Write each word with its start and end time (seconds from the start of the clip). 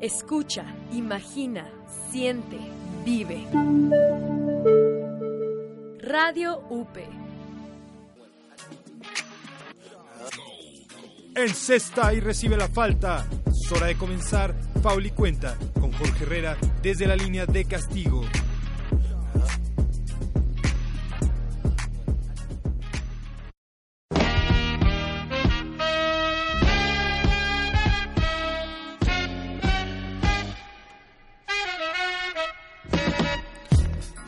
Escucha, 0.00 0.64
imagina, 0.92 1.66
siente, 2.10 2.58
vive. 3.04 3.46
Radio 6.00 6.60
UP. 6.68 6.98
Encesta 11.34 12.12
y 12.12 12.20
recibe 12.20 12.58
la 12.58 12.68
falta. 12.68 13.26
Es 13.46 13.72
hora 13.72 13.86
de 13.86 13.96
comenzar. 13.96 14.54
Pauli 14.82 15.10
cuenta 15.10 15.56
con 15.80 15.90
Jorge 15.92 16.24
Herrera 16.24 16.56
desde 16.82 17.06
la 17.06 17.16
línea 17.16 17.46
de 17.46 17.64
castigo. 17.64 18.22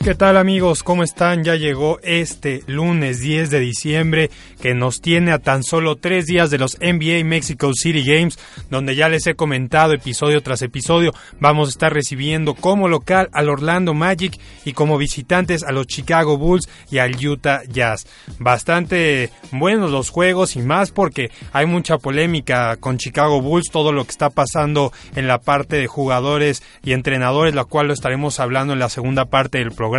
¿Qué 0.03 0.15
tal 0.15 0.37
amigos? 0.37 0.85
¿Cómo 0.85 1.03
están? 1.03 1.43
Ya 1.43 1.57
llegó 1.57 1.99
este 2.05 2.63
lunes 2.69 3.19
10 3.19 3.51
de 3.51 3.59
diciembre 3.59 4.31
que 4.63 4.73
nos 4.73 5.01
tiene 5.01 5.33
a 5.33 5.41
tan 5.41 5.65
solo 5.65 5.97
tres 5.97 6.25
días 6.27 6.51
de 6.51 6.59
los 6.59 6.79
NBA 6.81 7.25
Mexico 7.25 7.73
City 7.75 8.05
Games, 8.05 8.39
donde 8.71 8.95
ya 8.95 9.09
les 9.09 9.27
he 9.27 9.35
comentado 9.35 9.93
episodio 9.93 10.41
tras 10.41 10.63
episodio, 10.63 11.13
vamos 11.41 11.69
a 11.69 11.71
estar 11.73 11.93
recibiendo 11.93 12.55
como 12.55 12.89
local 12.89 13.29
al 13.33 13.49
Orlando 13.49 13.93
Magic 13.93 14.39
y 14.65 14.73
como 14.73 14.99
visitantes 14.99 15.65
a 15.65 15.73
los 15.73 15.89
Chicago 15.89 16.39
Bulls 16.39 16.69
y 16.93 16.99
al 16.99 17.17
Utah 17.17 17.63
Jazz. 17.69 18.07
Bastante 18.39 19.31
buenos 19.51 19.91
los 19.91 20.11
juegos 20.11 20.55
y 20.55 20.61
más 20.61 20.93
porque 20.93 21.33
hay 21.53 21.67
mucha 21.67 21.99
polémica 21.99 22.77
con 22.77 22.99
Chicago 22.99 23.43
Bulls, 23.43 23.71
todo 23.71 23.93
lo 23.93 24.05
que 24.05 24.13
está 24.13 24.31
pasando 24.31 24.93
en 25.17 25.27
la 25.27 25.41
parte 25.41 25.77
de 25.77 25.89
jugadores 25.89 26.63
y 26.85 26.93
entrenadores, 26.93 27.55
la 27.55 27.65
cual 27.65 27.89
lo 27.89 27.93
estaremos 27.93 28.39
hablando 28.39 28.73
en 28.73 28.79
la 28.79 28.89
segunda 28.89 29.25
parte 29.25 29.59
del 29.59 29.73
programa 29.73 29.98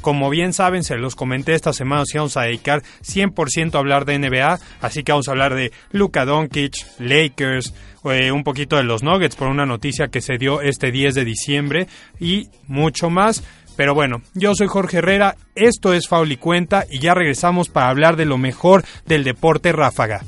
como 0.00 0.30
bien 0.30 0.52
saben, 0.52 0.84
se 0.84 0.96
los 0.96 1.14
comenté 1.14 1.54
esta 1.54 1.72
semana, 1.72 2.02
nos 2.02 2.14
íbamos 2.14 2.36
a 2.36 2.42
dedicar 2.42 2.82
100% 3.02 3.74
a 3.74 3.78
hablar 3.78 4.04
de 4.04 4.18
NBA, 4.18 4.58
así 4.80 5.02
que 5.02 5.12
vamos 5.12 5.28
a 5.28 5.32
hablar 5.32 5.54
de 5.54 5.72
Luka 5.92 6.24
Doncic, 6.24 6.74
Lakers, 6.98 7.74
eh, 8.04 8.30
un 8.32 8.44
poquito 8.44 8.76
de 8.76 8.84
los 8.84 9.02
Nuggets 9.02 9.36
por 9.36 9.48
una 9.48 9.66
noticia 9.66 10.08
que 10.08 10.20
se 10.20 10.38
dio 10.38 10.60
este 10.60 10.90
10 10.90 11.14
de 11.14 11.24
diciembre 11.24 11.86
y 12.20 12.48
mucho 12.66 13.10
más. 13.10 13.42
Pero 13.76 13.94
bueno, 13.94 14.22
yo 14.34 14.54
soy 14.56 14.66
Jorge 14.66 14.98
Herrera, 14.98 15.36
esto 15.54 15.94
es 15.94 16.08
Fauli 16.08 16.36
Cuenta 16.36 16.84
y 16.90 16.98
ya 16.98 17.14
regresamos 17.14 17.68
para 17.68 17.88
hablar 17.88 18.16
de 18.16 18.24
lo 18.24 18.36
mejor 18.36 18.84
del 19.06 19.22
deporte 19.22 19.70
ráfaga. 19.72 20.22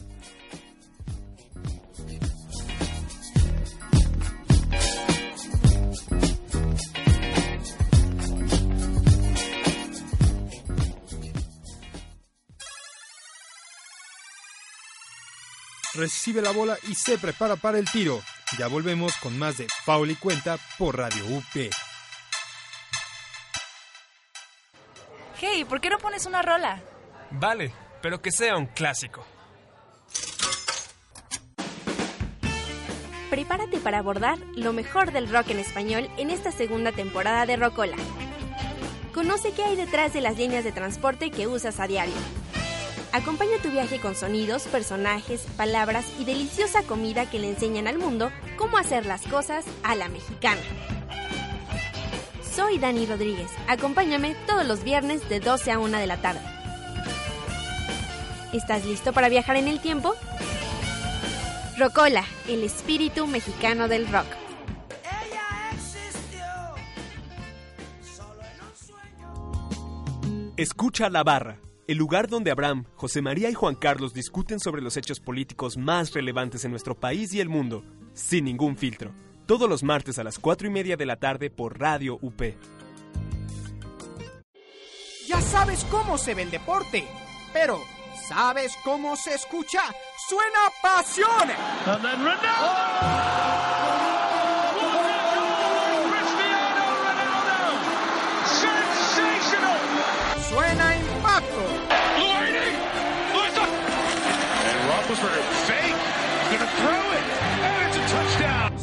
Recibe 16.00 16.40
la 16.40 16.50
bola 16.50 16.77
y 16.88 16.94
se 16.94 17.18
prepara 17.18 17.56
para 17.56 17.78
el 17.78 17.88
tiro. 17.88 18.22
Ya 18.58 18.66
volvemos 18.66 19.14
con 19.18 19.38
más 19.38 19.58
de 19.58 19.66
Paul 19.84 20.11
y 20.11 20.16
Cuenta 20.16 20.58
por 20.78 20.96
Radio 20.96 21.24
UP. 21.27 21.70
Hey, 25.39 25.64
¿por 25.64 25.80
qué 25.80 25.90
no 25.90 25.98
pones 25.98 26.27
una 26.27 26.42
rola? 26.42 26.83
Vale, 27.30 27.72
pero 28.02 28.20
que 28.20 28.33
sea 28.33 28.56
un 28.56 28.66
clásico. 28.66 29.24
Prepárate 33.30 33.78
para 33.78 33.98
abordar 33.98 34.39
lo 34.56 34.72
mejor 34.72 35.12
del 35.12 35.30
rock 35.30 35.50
en 35.50 35.60
español 35.60 36.10
en 36.16 36.30
esta 36.30 36.50
segunda 36.50 36.92
temporada 36.92 37.46
de 37.46 37.56
Rocola. 37.56 37.96
Conoce 39.14 39.52
qué 39.52 39.64
hay 39.64 39.77
detrás 39.77 40.12
de 40.12 40.20
las 40.20 40.36
líneas 40.36 40.64
de 40.64 40.72
transporte 40.72 41.30
que 41.30 41.46
usas 41.46 41.78
a 41.78 41.86
diario 41.86 42.14
Acompaña 43.12 43.58
tu 43.60 43.70
viaje 43.70 43.98
con 43.98 44.14
sonidos, 44.14 44.68
personajes, 44.68 45.42
palabras 45.56 46.06
y 46.20 46.24
deliciosa 46.24 46.84
comida 46.84 47.28
que 47.28 47.40
le 47.40 47.48
enseñan 47.48 47.88
al 47.88 47.98
mundo 47.98 48.30
cómo 48.56 48.78
hacer 48.78 49.04
las 49.04 49.22
cosas 49.22 49.64
a 49.82 49.96
la 49.96 50.08
mexicana. 50.08 50.60
Soy 52.54 52.78
Dani 52.78 53.06
Rodríguez. 53.06 53.50
Acompáñame 53.66 54.36
todos 54.46 54.64
los 54.64 54.84
viernes 54.84 55.28
de 55.28 55.40
12 55.40 55.72
a 55.72 55.78
1 55.80 55.98
de 55.98 56.06
la 56.06 56.18
tarde. 56.18 56.40
¿Estás 58.52 58.84
listo 58.84 59.12
para 59.12 59.28
viajar 59.28 59.56
en 59.56 59.66
el 59.66 59.80
tiempo? 59.80 60.14
Rocola, 61.78 62.24
el 62.46 62.62
espíritu 62.62 63.27
mexicano 63.27 63.88
del 63.88 64.06
rock. 64.06 64.27
Escucha 70.56 71.08
la 71.10 71.24
barra 71.24 71.58
el 71.90 71.98
lugar 71.98 72.28
donde 72.28 72.52
Abraham, 72.52 72.84
José 72.95 73.20
María 73.20 73.51
y 73.51 73.55
Juan 73.55 73.74
Carlos 73.74 74.14
discuten 74.14 74.61
sobre 74.61 74.80
los 74.80 74.96
hechos 74.96 75.18
políticos 75.18 75.77
más 75.77 76.14
relevantes 76.14 76.64
en 76.64 76.70
nuestro 76.70 76.95
país 76.95 77.34
y 77.34 77.40
el 77.40 77.48
mundo, 77.48 77.83
sin 78.14 78.45
ningún 78.45 78.77
filtro. 78.77 79.12
Todos 79.45 79.68
los 79.68 79.83
martes 79.83 80.17
a 80.20 80.23
las 80.23 80.39
4 80.39 80.68
y 80.68 80.70
media 80.70 80.96
de 80.96 81.05
la 81.05 81.17
tarde 81.17 81.51
por 81.51 81.80
Radio 81.80 82.17
UP. 82.23 82.40
Ya 85.27 85.40
sabes 85.40 85.84
cómo 85.90 86.17
se 86.17 86.36
ve 86.36 86.42
el 86.42 86.52
deporte, 86.52 87.05
pero 87.52 87.83
¿sabes 88.28 88.72
cómo 88.84 89.17
se 89.17 89.34
escucha? 89.34 89.80
¡Suena 90.28 90.61
pasión! 90.80 91.51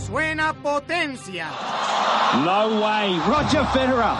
Suena 0.05 0.53
potencia. 0.53 1.49
No 2.43 2.81
way, 2.81 3.19
Roger 3.27 3.65
Federer. 3.73 4.15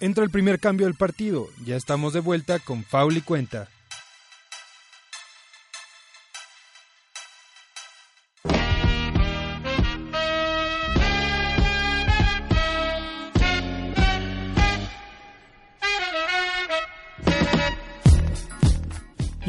Entra 0.00 0.24
el 0.24 0.30
primer 0.30 0.60
cambio 0.60 0.86
del 0.86 0.94
partido. 0.94 1.48
Ya 1.64 1.76
estamos 1.76 2.12
de 2.12 2.20
vuelta 2.20 2.58
con 2.58 2.84
Faul 2.84 3.16
y 3.16 3.22
Cuenta. 3.22 3.68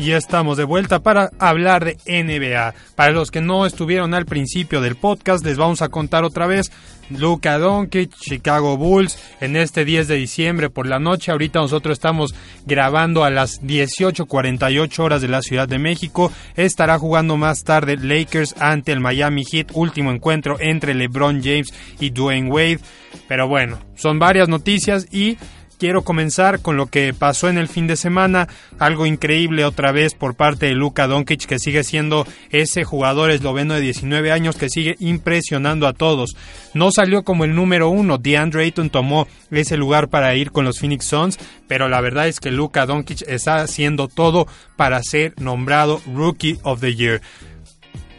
Y 0.07 0.13
estamos 0.13 0.56
de 0.56 0.63
vuelta 0.63 1.00
para 1.00 1.31
hablar 1.38 1.83
de 1.83 1.98
NBA. 2.07 2.74
Para 2.95 3.12
los 3.12 3.30
que 3.30 3.42
no 3.42 3.65
estuvieron 3.65 4.13
al 4.13 4.25
principio 4.25 4.80
del 4.80 4.95
podcast, 4.95 5.44
les 5.44 5.57
vamos 5.57 5.81
a 5.81 5.89
contar 5.89 6.24
otra 6.24 6.48
vez 6.48 6.71
Luka 7.09 7.57
Doncic, 7.57 8.15
Chicago 8.15 8.77
Bulls, 8.77 9.19
en 9.42 9.57
este 9.57 9.83
10 9.83 10.07
de 10.07 10.15
diciembre 10.15 10.69
por 10.69 10.88
la 10.88 11.00
noche. 11.00 11.33
Ahorita 11.33 11.59
nosotros 11.59 11.92
estamos 11.92 12.33
grabando 12.65 13.25
a 13.25 13.30
las 13.30 13.62
18.48 13.62 15.00
horas 15.00 15.21
de 15.21 15.27
la 15.27 15.42
Ciudad 15.42 15.68
de 15.68 15.77
México. 15.77 16.31
Estará 16.56 16.98
jugando 17.00 17.36
más 17.36 17.65
tarde 17.65 17.98
Lakers 17.98 18.56
ante 18.62 18.94
el 18.94 19.01
Miami 19.01 19.44
Heat, 19.44 19.71
último 19.74 20.12
encuentro 20.12 20.56
entre 20.62 20.94
LeBron 20.94 21.42
James 21.44 21.74
y 22.00 22.12
Dwayne 22.12 22.50
Wade. 22.50 22.80
Pero 23.27 23.50
bueno, 23.50 23.77
son 23.98 24.19
varias 24.19 24.48
noticias 24.48 25.06
y 25.12 25.38
quiero 25.77 26.03
comenzar 26.03 26.62
con 26.62 26.77
lo 26.77 26.88
que 26.88 27.13
pasó 27.13 27.50
en 27.50 27.57
el 27.57 27.68
fin 27.68 27.88
de 27.88 27.95
semana, 27.95 28.47
algo 28.79 29.06
increíble 29.06 29.65
otra 29.65 29.91
vez 29.91 30.13
por 30.13 30.35
parte 30.35 30.68
de 30.68 30.74
Luka 30.74 31.07
Doncic 31.07 31.45
que 31.45 31.59
sigue 31.59 31.83
siendo 31.83 32.25
ese 32.50 32.83
jugador 32.83 33.31
esloveno 33.31 33.74
de 33.74 33.81
19 33.81 34.31
años 34.31 34.56
que 34.56 34.69
sigue 34.69 34.95
impresionando 35.00 35.88
a 35.88 35.94
todos. 35.94 36.35
No 36.74 36.91
salió 36.91 37.24
como 37.24 37.45
el 37.45 37.56
número 37.56 37.89
uno, 37.89 38.18
DeAndre 38.18 38.63
Ayton 38.63 38.89
tomó 38.89 39.27
ese 39.51 39.77
lugar 39.77 40.09
para 40.09 40.35
ir 40.35 40.51
con 40.51 40.65
los 40.65 40.79
Phoenix 40.79 41.06
Suns, 41.06 41.39
pero 41.68 41.88
la 41.88 42.01
verdad 42.01 42.27
es 42.27 42.39
que 42.39 42.51
Luka 42.51 42.85
Doncic 42.85 43.24
está 43.27 43.57
haciendo 43.57 44.07
todo 44.07 44.47
para 44.75 45.01
ser 45.03 45.33
nombrado 45.38 46.01
Rookie 46.06 46.59
of 46.63 46.81
the 46.81 46.95
Year 46.95 47.21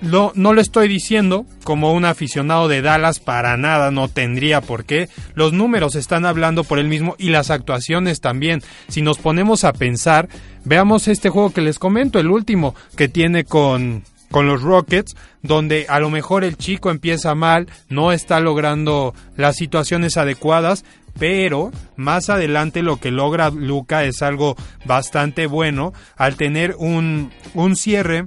no 0.01 0.53
lo 0.53 0.61
estoy 0.61 0.89
diciendo 0.89 1.47
como 1.65 1.93
un 1.93 2.05
aficionado 2.05 2.69
de 2.69 2.83
Dallas, 2.83 3.19
para 3.19 3.57
nada, 3.57 3.91
no 3.91 4.09
tendría 4.09 4.61
por 4.61 4.85
qué. 4.85 5.09
Los 5.35 5.53
números 5.53 5.95
están 5.95 6.25
hablando 6.25 6.65
por 6.65 6.79
él 6.79 6.89
mismo 6.89 7.15
y 7.19 7.31
las 7.31 7.51
actuaciones 7.51 8.21
también. 8.21 8.63
Si 8.89 9.03
nos 9.03 9.19
ponemos 9.19 9.65
a 9.65 9.73
pensar, 9.73 10.29
veamos 10.65 11.09
este 11.09 11.31
juego 11.31 11.53
que 11.53 11.61
les 11.61 11.79
comento, 11.79 12.19
el 12.19 12.31
último 12.31 12.75
que 12.97 13.09
tiene 13.09 13.45
con, 13.45 14.05
con 14.31 14.47
los 14.47 14.63
Rockets, 14.63 15.17
donde 15.43 15.87
a 15.89 16.01
lo 16.01 16.11
mejor 16.11 16.45
el 16.45 16.57
chico 16.57 16.91
empieza 16.91 17.35
mal, 17.35 17.69
no 17.89 18.13
está 18.13 18.41
logrando 18.41 19.15
las 19.37 19.57
situaciones 19.57 20.17
adecuadas, 20.17 20.85
pero 21.19 21.73
más 21.97 22.31
adelante 22.31 22.83
lo 22.83 22.99
que 22.99 23.11
logra 23.11 23.51
Luca 23.51 24.05
es 24.05 24.23
algo 24.23 24.57
bastante 24.85 25.47
bueno 25.47 25.93
al 26.17 26.37
tener 26.37 26.77
un, 26.79 27.33
un 27.55 27.75
cierre 27.75 28.27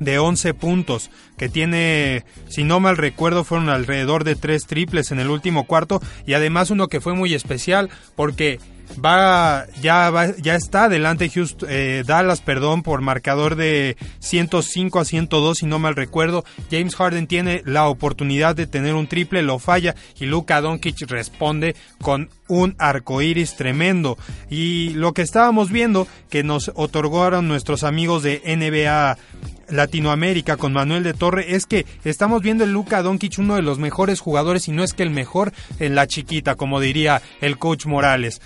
de 0.00 0.18
11 0.18 0.54
puntos, 0.54 1.10
que 1.36 1.48
tiene, 1.48 2.24
si 2.48 2.64
no 2.64 2.80
mal 2.80 2.96
recuerdo, 2.96 3.44
fueron 3.44 3.68
alrededor 3.68 4.24
de 4.24 4.36
tres 4.36 4.66
triples 4.66 5.10
en 5.10 5.20
el 5.20 5.30
último 5.30 5.64
cuarto 5.64 6.00
y 6.26 6.34
además 6.34 6.70
uno 6.70 6.88
que 6.88 7.00
fue 7.00 7.14
muy 7.14 7.34
especial 7.34 7.90
porque 8.16 8.58
va 9.02 9.66
ya 9.80 10.10
va, 10.10 10.36
ya 10.36 10.54
está 10.54 10.84
adelante 10.84 11.28
Houston, 11.28 11.68
eh, 11.70 12.02
Dallas, 12.06 12.40
perdón, 12.40 12.82
por 12.82 13.00
marcador 13.00 13.56
de 13.56 13.96
105 14.20 15.00
a 15.00 15.04
102 15.04 15.58
si 15.58 15.66
no 15.66 15.78
mal 15.78 15.96
recuerdo. 15.96 16.44
James 16.70 16.94
Harden 16.96 17.26
tiene 17.26 17.62
la 17.64 17.88
oportunidad 17.88 18.56
de 18.56 18.66
tener 18.66 18.94
un 18.94 19.06
triple, 19.06 19.42
lo 19.42 19.58
falla 19.58 19.94
y 20.18 20.26
Luka 20.26 20.60
Doncic 20.60 21.08
responde 21.08 21.76
con 22.00 22.30
un 22.48 22.74
arco 22.78 23.22
iris 23.22 23.56
tremendo. 23.56 24.18
Y 24.50 24.90
lo 24.90 25.12
que 25.12 25.22
estábamos 25.22 25.70
viendo 25.70 26.06
que 26.30 26.42
nos 26.42 26.72
otorgaron 26.74 27.48
nuestros 27.48 27.84
amigos 27.84 28.22
de 28.22 28.42
NBA 28.44 29.16
Latinoamérica 29.68 30.56
con 30.56 30.72
Manuel 30.72 31.02
de 31.02 31.14
Torre 31.14 31.54
es 31.54 31.66
que 31.66 31.86
estamos 32.04 32.42
viendo 32.42 32.64
el 32.64 32.72
Luka 32.72 33.02
Doncic 33.02 33.38
uno 33.38 33.56
de 33.56 33.62
los 33.62 33.78
mejores 33.78 34.20
jugadores 34.20 34.68
y 34.68 34.72
no 34.72 34.84
es 34.84 34.92
que 34.92 35.02
el 35.02 35.10
mejor 35.10 35.52
en 35.78 35.94
la 35.94 36.06
chiquita, 36.06 36.54
como 36.54 36.80
diría 36.80 37.22
el 37.40 37.58
coach 37.58 37.86
Morales. 37.86 38.40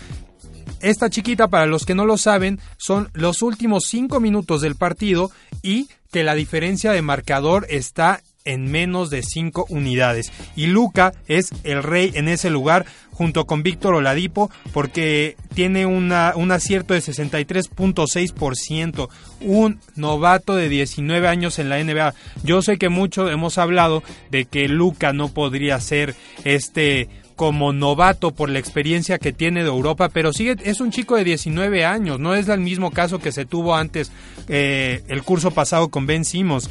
Esta 0.80 1.10
chiquita, 1.10 1.48
para 1.48 1.66
los 1.66 1.84
que 1.84 1.96
no 1.96 2.06
lo 2.06 2.18
saben, 2.18 2.60
son 2.76 3.10
los 3.12 3.42
últimos 3.42 3.86
cinco 3.86 4.20
minutos 4.20 4.60
del 4.60 4.76
partido 4.76 5.30
y 5.62 5.88
que 6.12 6.22
la 6.22 6.34
diferencia 6.34 6.92
de 6.92 7.02
marcador 7.02 7.66
está 7.68 8.22
en 8.44 8.70
menos 8.70 9.10
de 9.10 9.22
5 9.22 9.66
unidades. 9.68 10.32
Y 10.56 10.66
Luca 10.66 11.12
es 11.26 11.50
el 11.64 11.82
rey 11.82 12.12
en 12.14 12.28
ese 12.28 12.50
lugar 12.50 12.86
junto 13.12 13.46
con 13.46 13.64
Víctor 13.64 13.94
Oladipo 13.94 14.48
porque 14.72 15.36
tiene 15.52 15.86
una, 15.86 16.34
un 16.36 16.52
acierto 16.52 16.94
de 16.94 17.00
63.6%, 17.00 19.08
un 19.40 19.80
novato 19.96 20.54
de 20.54 20.68
19 20.68 21.26
años 21.26 21.58
en 21.58 21.68
la 21.68 21.82
NBA. 21.82 22.14
Yo 22.44 22.62
sé 22.62 22.78
que 22.78 22.88
mucho 22.88 23.28
hemos 23.28 23.58
hablado 23.58 24.04
de 24.30 24.44
que 24.44 24.68
Luca 24.68 25.12
no 25.12 25.28
podría 25.28 25.80
ser 25.80 26.14
este 26.44 27.08
como 27.34 27.72
novato 27.72 28.32
por 28.32 28.50
la 28.50 28.58
experiencia 28.58 29.18
que 29.18 29.32
tiene 29.32 29.62
de 29.62 29.68
Europa, 29.68 30.08
pero 30.08 30.32
sigue, 30.32 30.56
es 30.64 30.80
un 30.80 30.90
chico 30.90 31.14
de 31.14 31.22
19 31.22 31.84
años, 31.84 32.18
no 32.18 32.34
es 32.34 32.48
el 32.48 32.58
mismo 32.58 32.90
caso 32.90 33.20
que 33.20 33.30
se 33.30 33.44
tuvo 33.44 33.76
antes 33.76 34.10
eh, 34.48 35.04
el 35.06 35.22
curso 35.22 35.52
pasado 35.52 35.88
con 35.88 36.04
Ben 36.04 36.24
Simmons 36.24 36.68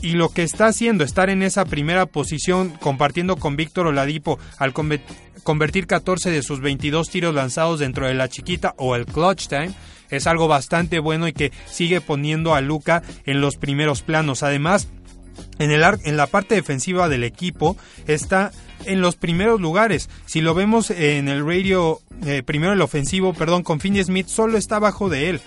y 0.00 0.12
lo 0.12 0.28
que 0.30 0.42
está 0.42 0.66
haciendo 0.66 1.04
estar 1.04 1.30
en 1.30 1.42
esa 1.42 1.64
primera 1.64 2.06
posición 2.06 2.70
compartiendo 2.80 3.36
con 3.36 3.56
Víctor 3.56 3.86
Oladipo 3.86 4.38
al 4.58 4.72
convertir 4.72 5.86
14 5.86 6.30
de 6.30 6.42
sus 6.42 6.60
22 6.60 7.10
tiros 7.10 7.34
lanzados 7.34 7.80
dentro 7.80 8.06
de 8.06 8.14
la 8.14 8.28
chiquita 8.28 8.74
o 8.78 8.96
el 8.96 9.06
clutch 9.06 9.48
time 9.48 9.72
es 10.10 10.26
algo 10.26 10.46
bastante 10.46 10.98
bueno 10.98 11.26
y 11.26 11.32
que 11.32 11.52
sigue 11.66 12.00
poniendo 12.00 12.54
a 12.54 12.60
Luca 12.60 13.02
en 13.24 13.40
los 13.40 13.56
primeros 13.56 14.02
planos. 14.02 14.42
Además, 14.42 14.88
en, 15.58 15.70
el 15.70 15.82
en 16.04 16.16
la 16.16 16.26
parte 16.26 16.54
defensiva 16.54 17.08
del 17.08 17.24
equipo 17.24 17.76
está 18.06 18.52
en 18.84 19.00
los 19.00 19.16
primeros 19.16 19.60
lugares. 19.60 20.10
Si 20.26 20.40
lo 20.40 20.54
vemos 20.54 20.90
en 20.90 21.28
el 21.28 21.46
radio, 21.46 22.00
eh, 22.26 22.42
primero 22.44 22.74
el 22.74 22.82
ofensivo, 22.82 23.32
perdón, 23.32 23.62
con 23.62 23.80
Finney 23.80 24.04
Smith 24.04 24.26
solo 24.26 24.58
está 24.58 24.76
abajo 24.76 25.08
de 25.08 25.30
él 25.30 25.40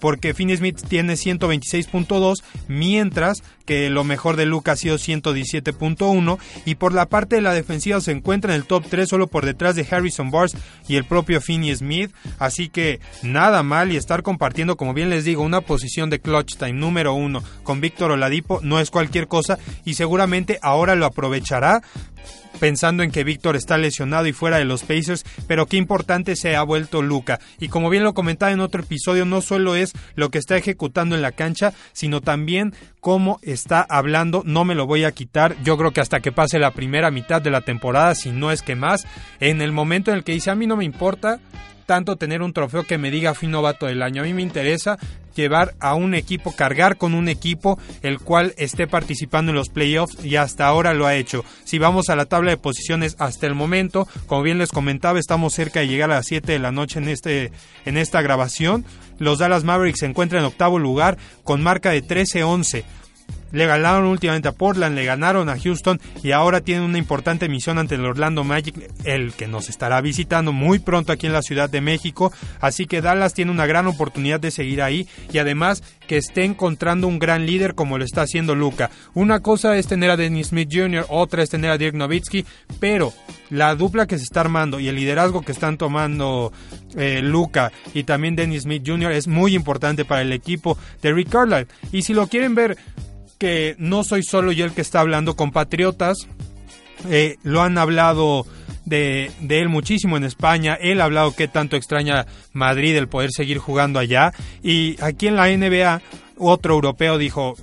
porque 0.00 0.34
Finney 0.34 0.56
Smith 0.56 0.80
tiene 0.88 1.14
126.2, 1.14 2.42
mientras 2.68 3.42
que 3.66 3.90
lo 3.90 4.02
mejor 4.02 4.36
de 4.36 4.46
Luca 4.46 4.72
ha 4.72 4.76
sido 4.76 4.96
117.1 4.96 6.38
y 6.64 6.76
por 6.76 6.94
la 6.94 7.06
parte 7.06 7.36
de 7.36 7.42
la 7.42 7.52
defensiva 7.52 8.00
se 8.00 8.12
encuentra 8.12 8.54
en 8.54 8.60
el 8.60 8.66
top 8.66 8.84
3 8.88 9.08
solo 9.08 9.26
por 9.26 9.44
detrás 9.44 9.76
de 9.76 9.86
Harrison 9.88 10.30
Barnes 10.30 10.56
y 10.88 10.96
el 10.96 11.04
propio 11.04 11.40
Finney 11.40 11.74
Smith, 11.76 12.10
así 12.38 12.68
que 12.70 13.00
nada 13.22 13.62
mal 13.62 13.92
y 13.92 13.96
estar 13.96 14.22
compartiendo, 14.22 14.76
como 14.76 14.94
bien 14.94 15.10
les 15.10 15.24
digo, 15.24 15.42
una 15.42 15.60
posición 15.60 16.08
de 16.08 16.20
clutch 16.20 16.56
time 16.56 16.72
número 16.72 17.14
1 17.14 17.42
con 17.62 17.80
Víctor 17.80 18.12
Oladipo 18.12 18.60
no 18.62 18.80
es 18.80 18.90
cualquier 18.90 19.28
cosa 19.28 19.58
y 19.84 19.94
seguramente 19.94 20.58
ahora 20.62 20.94
lo 20.94 21.06
aprovechará 21.06 21.82
pensando 22.58 23.02
en 23.02 23.10
que 23.10 23.24
Víctor 23.24 23.56
está 23.56 23.78
lesionado 23.78 24.26
y 24.26 24.32
fuera 24.32 24.58
de 24.58 24.64
los 24.64 24.82
Pacers, 24.82 25.24
pero 25.46 25.66
qué 25.66 25.76
importante 25.76 26.36
se 26.36 26.56
ha 26.56 26.62
vuelto 26.62 27.02
Luca. 27.02 27.40
Y 27.58 27.68
como 27.68 27.90
bien 27.90 28.04
lo 28.04 28.14
comentaba 28.14 28.52
en 28.52 28.60
otro 28.60 28.82
episodio, 28.82 29.24
no 29.24 29.40
solo 29.40 29.74
es 29.74 29.92
lo 30.14 30.30
que 30.30 30.38
está 30.38 30.56
ejecutando 30.56 31.14
en 31.14 31.22
la 31.22 31.32
cancha, 31.32 31.72
sino 31.92 32.20
también 32.20 32.74
cómo 33.00 33.38
está 33.42 33.86
hablando, 33.88 34.42
no 34.44 34.64
me 34.64 34.74
lo 34.74 34.86
voy 34.86 35.04
a 35.04 35.12
quitar, 35.12 35.56
yo 35.62 35.76
creo 35.76 35.92
que 35.92 36.00
hasta 36.00 36.20
que 36.20 36.32
pase 36.32 36.58
la 36.58 36.72
primera 36.72 37.10
mitad 37.10 37.40
de 37.40 37.50
la 37.50 37.62
temporada, 37.62 38.14
si 38.14 38.30
no 38.30 38.50
es 38.50 38.62
que 38.62 38.74
más, 38.74 39.06
en 39.40 39.62
el 39.62 39.72
momento 39.72 40.10
en 40.10 40.18
el 40.18 40.24
que 40.24 40.32
dice 40.32 40.50
a 40.50 40.54
mí 40.54 40.66
no 40.66 40.76
me 40.76 40.84
importa, 40.84 41.40
tanto 41.88 42.16
tener 42.16 42.42
un 42.42 42.52
trofeo 42.52 42.84
que 42.84 42.98
me 42.98 43.10
diga 43.10 43.32
fui 43.32 43.48
novato 43.48 43.86
del 43.86 44.02
año. 44.02 44.20
A 44.20 44.26
mí 44.26 44.34
me 44.34 44.42
interesa 44.42 44.98
llevar 45.34 45.74
a 45.80 45.94
un 45.94 46.14
equipo, 46.14 46.54
cargar 46.54 46.98
con 46.98 47.14
un 47.14 47.30
equipo 47.30 47.78
el 48.02 48.18
cual 48.18 48.52
esté 48.58 48.86
participando 48.86 49.52
en 49.52 49.56
los 49.56 49.70
playoffs 49.70 50.22
y 50.22 50.36
hasta 50.36 50.66
ahora 50.66 50.92
lo 50.92 51.06
ha 51.06 51.14
hecho. 51.14 51.46
Si 51.64 51.78
vamos 51.78 52.10
a 52.10 52.16
la 52.16 52.26
tabla 52.26 52.50
de 52.50 52.58
posiciones 52.58 53.16
hasta 53.18 53.46
el 53.46 53.54
momento, 53.54 54.06
como 54.26 54.42
bien 54.42 54.58
les 54.58 54.70
comentaba, 54.70 55.18
estamos 55.18 55.54
cerca 55.54 55.80
de 55.80 55.88
llegar 55.88 56.10
a 56.10 56.16
las 56.16 56.26
7 56.26 56.52
de 56.52 56.58
la 56.58 56.72
noche 56.72 56.98
en, 56.98 57.08
este, 57.08 57.52
en 57.86 57.96
esta 57.96 58.20
grabación. 58.20 58.84
Los 59.18 59.38
Dallas 59.38 59.64
Mavericks 59.64 60.00
se 60.00 60.06
encuentran 60.06 60.42
en 60.42 60.48
octavo 60.48 60.78
lugar 60.78 61.16
con 61.42 61.62
marca 61.62 61.90
de 61.90 62.04
13-11 62.04 62.84
le 63.52 63.66
ganaron 63.66 64.06
últimamente 64.06 64.48
a 64.48 64.52
Portland, 64.52 64.94
le 64.94 65.04
ganaron 65.04 65.48
a 65.48 65.58
Houston 65.58 66.00
y 66.22 66.32
ahora 66.32 66.60
tienen 66.60 66.84
una 66.84 66.98
importante 66.98 67.48
misión 67.48 67.78
ante 67.78 67.94
el 67.94 68.04
Orlando 68.04 68.44
Magic, 68.44 68.74
el 69.04 69.32
que 69.32 69.48
nos 69.48 69.68
estará 69.68 70.00
visitando 70.00 70.52
muy 70.52 70.78
pronto 70.78 71.12
aquí 71.12 71.26
en 71.26 71.32
la 71.32 71.42
Ciudad 71.42 71.70
de 71.70 71.80
México. 71.80 72.32
Así 72.60 72.86
que 72.86 73.00
Dallas 73.00 73.34
tiene 73.34 73.50
una 73.50 73.66
gran 73.66 73.86
oportunidad 73.86 74.40
de 74.40 74.50
seguir 74.50 74.82
ahí 74.82 75.08
y 75.32 75.38
además 75.38 75.82
que 76.06 76.16
esté 76.16 76.44
encontrando 76.44 77.06
un 77.06 77.18
gran 77.18 77.46
líder 77.46 77.74
como 77.74 77.98
lo 77.98 78.04
está 78.04 78.22
haciendo 78.22 78.54
Luca. 78.54 78.90
Una 79.14 79.40
cosa 79.40 79.76
es 79.76 79.86
tener 79.86 80.10
a 80.10 80.16
Dennis 80.16 80.48
Smith 80.48 80.70
Jr., 80.72 81.06
otra 81.08 81.42
es 81.42 81.50
tener 81.50 81.70
a 81.70 81.78
Dirk 81.78 81.94
Nowitzki, 81.94 82.44
pero 82.80 83.12
la 83.50 83.74
dupla 83.74 84.06
que 84.06 84.18
se 84.18 84.24
está 84.24 84.40
armando 84.40 84.80
y 84.80 84.88
el 84.88 84.96
liderazgo 84.96 85.42
que 85.42 85.52
están 85.52 85.76
tomando 85.76 86.52
eh, 86.96 87.20
Luca 87.22 87.72
y 87.94 88.04
también 88.04 88.36
Dennis 88.36 88.62
Smith 88.62 88.82
Jr. 88.84 89.12
es 89.12 89.28
muy 89.28 89.54
importante 89.54 90.04
para 90.04 90.22
el 90.22 90.32
equipo 90.32 90.78
de 91.02 91.12
Rick 91.12 91.28
Carlisle. 91.28 91.66
Y 91.92 92.02
si 92.02 92.14
lo 92.14 92.26
quieren 92.26 92.54
ver 92.54 92.76
que 93.38 93.76
no 93.78 94.04
soy 94.04 94.22
solo 94.22 94.52
yo 94.52 94.64
el 94.64 94.72
que 94.72 94.80
está 94.80 95.00
hablando, 95.00 95.36
compatriotas 95.36 96.16
eh, 97.08 97.36
lo 97.42 97.62
han 97.62 97.78
hablado 97.78 98.46
de, 98.84 99.30
de, 99.40 99.60
él 99.60 99.68
muchísimo 99.68 100.16
en 100.16 100.24
España, 100.24 100.76
él 100.80 101.00
ha 101.00 101.04
hablado 101.04 101.34
que 101.34 101.46
tanto 101.46 101.76
extraña 101.76 102.26
Madrid 102.52 102.96
el 102.96 103.08
poder 103.08 103.30
seguir 103.32 103.58
jugando 103.58 103.98
allá 103.98 104.32
y 104.62 105.00
aquí 105.02 105.28
en 105.28 105.36
la 105.36 105.48
NBA 105.48 106.02
otro 106.38 106.74
europeo 106.74 107.18
dijo 107.18 107.54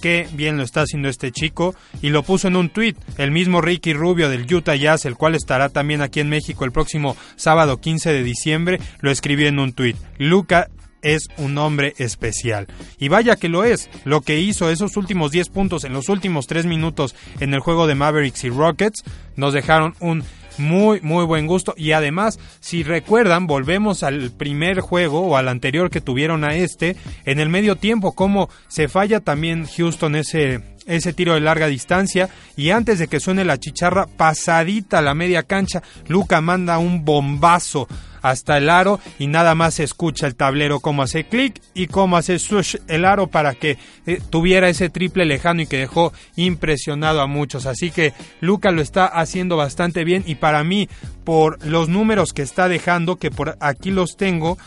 qué 0.00 0.28
bien 0.32 0.56
lo 0.56 0.64
está 0.64 0.82
haciendo 0.82 1.08
este 1.08 1.30
chico 1.30 1.74
y 2.00 2.08
lo 2.08 2.22
puso 2.22 2.48
en 2.48 2.56
un 2.56 2.70
tweet 2.70 2.96
el 3.18 3.30
mismo 3.30 3.60
Ricky 3.60 3.92
Rubio 3.92 4.28
del 4.28 4.52
Utah 4.52 4.74
Jazz 4.74 5.04
el 5.04 5.16
cual 5.16 5.34
estará 5.34 5.68
también 5.68 6.02
aquí 6.02 6.20
en 6.20 6.28
México 6.28 6.64
el 6.64 6.72
próximo 6.72 7.16
sábado 7.36 7.80
15 7.80 8.12
de 8.12 8.22
diciembre 8.22 8.80
lo 9.00 9.10
escribió 9.10 9.48
en 9.48 9.60
un 9.60 9.72
tweet 9.72 9.96
Luca 10.18 10.68
es 11.02 11.28
un 11.36 11.58
hombre 11.58 11.94
especial. 11.98 12.66
Y 12.98 13.08
vaya 13.08 13.36
que 13.36 13.48
lo 13.48 13.64
es. 13.64 13.90
Lo 14.04 14.20
que 14.22 14.40
hizo 14.40 14.70
esos 14.70 14.96
últimos 14.96 15.32
10 15.32 15.48
puntos 15.50 15.84
en 15.84 15.92
los 15.92 16.08
últimos 16.08 16.46
3 16.46 16.66
minutos 16.66 17.14
en 17.40 17.54
el 17.54 17.60
juego 17.60 17.86
de 17.86 17.94
Mavericks 17.94 18.44
y 18.44 18.50
Rockets 18.50 19.04
nos 19.36 19.52
dejaron 19.52 19.94
un 20.00 20.24
muy, 20.58 21.00
muy 21.00 21.24
buen 21.24 21.46
gusto. 21.46 21.74
Y 21.76 21.92
además, 21.92 22.38
si 22.60 22.82
recuerdan, 22.82 23.46
volvemos 23.46 24.02
al 24.02 24.30
primer 24.30 24.80
juego 24.80 25.20
o 25.20 25.36
al 25.36 25.48
anterior 25.48 25.90
que 25.90 26.00
tuvieron 26.00 26.44
a 26.44 26.54
este, 26.54 26.96
en 27.24 27.40
el 27.40 27.48
medio 27.48 27.76
tiempo, 27.76 28.12
como 28.12 28.48
se 28.68 28.88
falla 28.88 29.20
también 29.20 29.66
Houston 29.66 30.16
ese, 30.16 30.62
ese 30.86 31.12
tiro 31.12 31.34
de 31.34 31.40
larga 31.40 31.66
distancia 31.66 32.28
y 32.56 32.70
antes 32.70 32.98
de 32.98 33.08
que 33.08 33.20
suene 33.20 33.44
la 33.44 33.58
chicharra 33.58 34.06
pasadita 34.06 34.98
a 34.98 35.02
la 35.02 35.14
media 35.14 35.42
cancha, 35.42 35.82
Luca 36.08 36.40
manda 36.40 36.78
un 36.78 37.04
bombazo 37.04 37.88
hasta 38.22 38.56
el 38.56 38.70
aro 38.70 39.00
y 39.18 39.26
nada 39.26 39.54
más 39.54 39.74
se 39.74 39.84
escucha 39.84 40.26
el 40.26 40.36
tablero 40.36 40.80
cómo 40.80 41.02
hace 41.02 41.24
clic 41.24 41.60
y 41.74 41.88
cómo 41.88 42.16
hace 42.16 42.38
swoosh 42.38 42.76
el 42.88 43.04
aro 43.04 43.26
para 43.26 43.54
que 43.54 43.76
eh, 44.06 44.20
tuviera 44.30 44.68
ese 44.68 44.88
triple 44.88 45.26
lejano 45.26 45.62
y 45.62 45.66
que 45.66 45.78
dejó 45.78 46.12
impresionado 46.36 47.20
a 47.20 47.26
muchos. 47.26 47.66
Así 47.66 47.90
que 47.90 48.14
Luca 48.40 48.70
lo 48.70 48.80
está 48.80 49.06
haciendo 49.06 49.56
bastante 49.56 50.04
bien 50.04 50.22
y 50.26 50.36
para 50.36 50.64
mí 50.64 50.88
por 51.24 51.64
los 51.66 51.88
números 51.88 52.32
que 52.32 52.42
está 52.42 52.68
dejando, 52.68 53.16
que 53.16 53.30
por 53.30 53.56
aquí 53.60 53.90
los 53.90 54.16
tengo, 54.16 54.58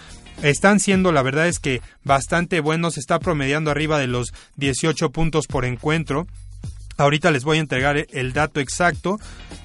están 0.42 0.80
siendo, 0.80 1.12
la 1.12 1.22
verdad 1.22 1.48
es 1.48 1.60
que 1.60 1.82
bastante 2.04 2.60
buenos, 2.60 2.98
está 2.98 3.20
promediando 3.20 3.72
arriba 3.72 4.00
de 4.00 4.08
los 4.08 4.34
18 4.58 5.12
puntos 5.12 5.48
por 5.48 5.66
encuentro. 5.66 6.28
Ahorita 6.98 7.32
les 7.32 7.44
voy 7.44 7.58
a 7.58 7.62
entregar 7.62 8.06
el 8.12 8.34
dato 8.34 8.60
exacto. 8.60 9.20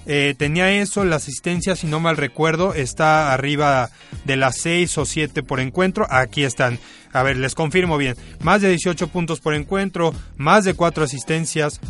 Eh, 0.07 0.35
tenía 0.37 0.73
eso, 0.73 1.05
la 1.05 1.17
asistencia, 1.17 1.77
si 1.77 1.87
no 1.87 2.01
mal 2.01 2.17
recuerdo, 2.17 2.75
está 2.75 3.33
arriba 3.33 3.91
de 4.25 4.37
las 4.37 4.57
6 4.59 4.99
o 4.99 5.05
7 5.05 5.43
por 5.43 5.61
encuentro. 5.61 6.07
Aquí 6.11 6.43
están. 6.43 6.79
A 7.13 7.23
ver, 7.23 7.37
les 7.37 7.55
confirmo 7.55 7.99
bien. 7.99 8.17
Más 8.41 8.63
de 8.63 8.69
18 8.69 9.09
puntos 9.09 9.41
por 9.41 9.55
encuentro, 9.55 10.15
más 10.37 10.65
de 10.65 10.75
4 10.75 11.05
asistencias, 11.05 11.81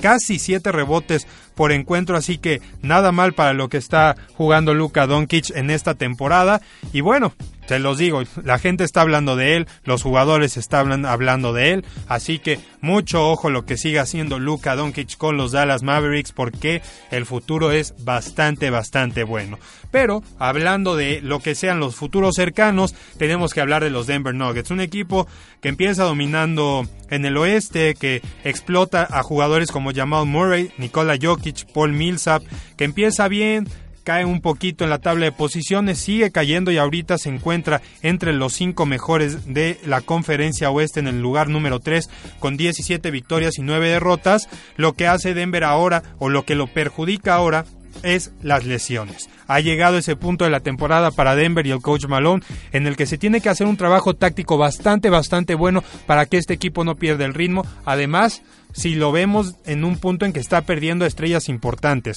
casi 0.00 0.38
7 0.38 0.72
rebotes 0.72 1.26
por 1.54 1.72
encuentro. 1.72 2.16
Así 2.16 2.38
que 2.38 2.60
nada 2.82 3.12
mal 3.12 3.34
para 3.34 3.52
lo 3.52 3.68
que 3.68 3.78
está 3.78 4.16
jugando 4.34 4.74
Luka 4.74 5.06
Doncic 5.06 5.50
en 5.54 5.70
esta 5.70 5.94
temporada. 5.94 6.60
Y 6.92 7.00
bueno, 7.00 7.34
se 7.68 7.78
los 7.78 7.98
digo, 7.98 8.22
la 8.42 8.58
gente 8.58 8.82
está 8.82 9.02
hablando 9.02 9.36
de 9.36 9.56
él, 9.56 9.68
los 9.84 10.02
jugadores 10.02 10.56
están 10.56 11.04
hablando 11.04 11.52
de 11.52 11.72
él, 11.72 11.84
así 12.08 12.38
que 12.38 12.58
mucho 12.80 13.28
ojo 13.28 13.50
lo 13.50 13.66
que 13.66 13.76
siga 13.76 14.02
haciendo 14.02 14.38
Luka 14.38 14.74
Doncic 14.74 15.18
con 15.18 15.36
los 15.36 15.52
Dallas 15.52 15.82
Mavericks 15.82 16.32
porque 16.32 16.80
el 17.10 17.26
futuro 17.26 17.70
es 17.70 17.94
bastante, 18.04 18.70
bastante 18.70 19.22
bueno. 19.22 19.58
Pero 19.90 20.22
hablando 20.38 20.96
de 20.96 21.20
lo 21.20 21.40
que 21.40 21.54
sean 21.54 21.78
los 21.78 21.94
futuros 21.94 22.36
cercanos, 22.36 22.94
tenemos 23.18 23.52
que 23.52 23.60
hablar 23.60 23.84
de 23.84 23.90
los 23.90 24.06
Denver 24.06 24.34
Nuggets, 24.34 24.70
un 24.70 24.80
equipo 24.80 25.26
que 25.60 25.68
empieza 25.68 26.04
dominando 26.04 26.86
en 27.10 27.26
el 27.26 27.36
oeste, 27.36 27.94
que 27.94 28.22
explota 28.44 29.06
a 29.10 29.22
jugadores 29.22 29.70
como 29.70 29.92
Jamal 29.92 30.26
Murray, 30.26 30.70
Nikola 30.78 31.18
Jokic, 31.20 31.70
Paul 31.72 31.92
Millsap, 31.92 32.42
que 32.76 32.84
empieza 32.84 33.28
bien, 33.28 33.68
cae 34.08 34.24
un 34.24 34.40
poquito 34.40 34.84
en 34.84 34.90
la 34.90 35.00
tabla 35.00 35.26
de 35.26 35.32
posiciones, 35.32 35.98
sigue 35.98 36.30
cayendo 36.30 36.70
y 36.70 36.78
ahorita 36.78 37.18
se 37.18 37.28
encuentra 37.28 37.82
entre 38.00 38.32
los 38.32 38.54
cinco 38.54 38.86
mejores 38.86 39.52
de 39.52 39.78
la 39.84 40.00
conferencia 40.00 40.70
oeste 40.70 40.98
en 40.98 41.08
el 41.08 41.20
lugar 41.20 41.50
número 41.50 41.78
3 41.78 42.08
con 42.38 42.56
17 42.56 43.10
victorias 43.10 43.58
y 43.58 43.60
9 43.60 43.90
derrotas. 43.90 44.48
Lo 44.78 44.94
que 44.94 45.06
hace 45.06 45.34
Denver 45.34 45.62
ahora 45.62 46.02
o 46.18 46.30
lo 46.30 46.46
que 46.46 46.54
lo 46.54 46.68
perjudica 46.68 47.34
ahora 47.34 47.66
es 48.02 48.32
las 48.40 48.64
lesiones. 48.64 49.28
Ha 49.46 49.60
llegado 49.60 49.98
ese 49.98 50.16
punto 50.16 50.44
de 50.46 50.50
la 50.52 50.60
temporada 50.60 51.10
para 51.10 51.34
Denver 51.34 51.66
y 51.66 51.70
el 51.70 51.82
coach 51.82 52.06
Malone 52.06 52.42
en 52.72 52.86
el 52.86 52.96
que 52.96 53.04
se 53.04 53.18
tiene 53.18 53.42
que 53.42 53.50
hacer 53.50 53.66
un 53.66 53.76
trabajo 53.76 54.14
táctico 54.14 54.56
bastante, 54.56 55.10
bastante 55.10 55.54
bueno 55.54 55.84
para 56.06 56.24
que 56.24 56.38
este 56.38 56.54
equipo 56.54 56.82
no 56.82 56.96
pierda 56.96 57.26
el 57.26 57.34
ritmo. 57.34 57.66
Además, 57.84 58.40
si 58.72 58.94
lo 58.94 59.12
vemos 59.12 59.56
en 59.66 59.84
un 59.84 59.98
punto 59.98 60.24
en 60.24 60.32
que 60.32 60.40
está 60.40 60.62
perdiendo 60.62 61.04
estrellas 61.04 61.50
importantes. 61.50 62.16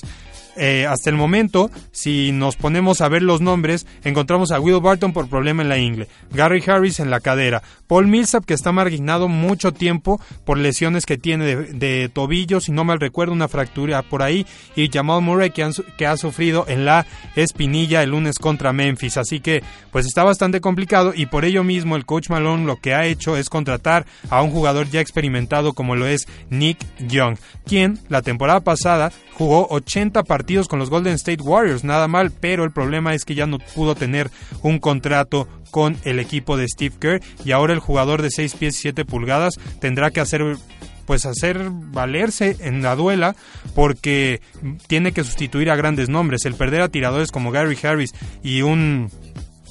Eh, 0.58 0.86
hasta 0.86 1.10
el 1.10 1.16
momento, 1.16 1.72
si 1.92 2.32
nos 2.34 2.58
ponemos 2.58 3.00
a 3.00 3.08
ver 3.08 3.22
los 3.22 3.40
nombres, 3.40 3.88
encontramos 4.04 4.52
a 4.52 4.60
Will 4.60 4.82
Barton 4.82 5.14
por 5.14 5.30
problema 5.30 5.62
en 5.62 5.70
la 5.70 5.78
ingle, 5.78 6.08
Gary 6.32 6.62
Harris 6.66 7.00
en 7.00 7.10
la 7.10 7.22
cadera, 7.22 7.64
Paul 7.88 8.08
Millsap 8.08 8.44
que 8.44 8.54
está 8.54 8.74
marginado 8.74 9.30
mucho 9.30 9.72
tiempo 9.72 10.20
por 10.44 10.58
lesiones 10.58 11.06
que 11.06 11.18
tiene 11.18 11.56
de, 11.56 12.10
tobillo, 12.10 12.60
si 12.60 12.74
no 12.74 12.84
mal 12.84 13.00
recuerdo, 13.00 13.34
una 13.34 13.48
fractura 13.48 14.02
por 14.02 14.24
ahí, 14.24 14.46
y 14.76 14.90
Jamal 14.90 15.22
Murray 15.22 15.52
que, 15.52 15.70
que 15.98 16.06
ha 16.06 16.18
sufrido 16.18 16.66
en 16.68 16.84
la 16.86 17.06
espinilla 17.36 18.04
el 18.04 18.10
lunes 18.10 18.38
contra 18.38 18.74
Memphis. 18.74 19.18
Así 19.18 19.40
que, 19.40 19.64
pues 19.92 20.06
está 20.06 20.24
bastante 20.24 20.60
complicado 20.60 21.14
y 21.16 21.28
por 21.28 21.46
ello 21.46 21.64
mismo 21.64 21.96
el 21.96 22.06
coach 22.06 22.30
Malone 22.30 22.66
lo 22.66 22.78
que 22.78 22.94
ha 22.94 23.06
hecho 23.06 23.38
es 23.38 23.50
contratar 23.50 24.06
a 24.30 24.42
un 24.42 24.52
jugador 24.52 24.90
ya 24.90 25.00
experimentado 25.00 25.74
como 25.74 25.96
lo 25.96 26.08
es 26.08 26.28
Nick 26.50 26.78
Young, 27.08 27.38
quien 27.66 28.00
la 28.10 28.22
temporada 28.22 28.60
pasada 28.60 29.12
jugó 29.34 29.68
80 29.70 30.24
partidos 30.24 30.41
con 30.68 30.80
los 30.80 30.90
Golden 30.90 31.14
State 31.14 31.42
Warriors, 31.42 31.84
nada 31.84 32.08
mal, 32.08 32.32
pero 32.32 32.64
el 32.64 32.72
problema 32.72 33.14
es 33.14 33.26
que 33.26 33.36
ya 33.36 33.46
no 33.46 33.60
pudo 33.60 33.96
tener 33.96 34.32
un 34.62 34.80
contrato 34.80 35.48
con 35.70 35.98
el 36.04 36.20
equipo 36.20 36.58
de 36.58 36.68
Steve 36.68 36.96
Kerr 37.00 37.22
y 37.46 37.52
ahora 37.52 37.74
el 37.74 37.80
jugador 37.80 38.22
de 38.22 38.30
6 38.32 38.56
pies 38.56 38.78
y 38.78 38.82
7 38.82 39.06
pulgadas 39.06 39.60
tendrá 39.80 40.12
que 40.12 40.20
hacer 40.20 40.58
pues 41.06 41.26
hacer 41.26 41.70
valerse 41.72 42.58
en 42.60 42.82
la 42.82 42.96
duela 42.96 43.36
porque 43.76 44.42
tiene 44.88 45.12
que 45.12 45.24
sustituir 45.24 45.70
a 45.70 45.76
grandes 45.76 46.10
nombres, 46.10 46.46
el 46.46 46.56
perder 46.56 46.82
a 46.82 46.90
tiradores 46.90 47.32
como 47.32 47.52
Gary 47.52 47.78
Harris 47.82 48.14
y 48.44 48.62
un 48.62 49.10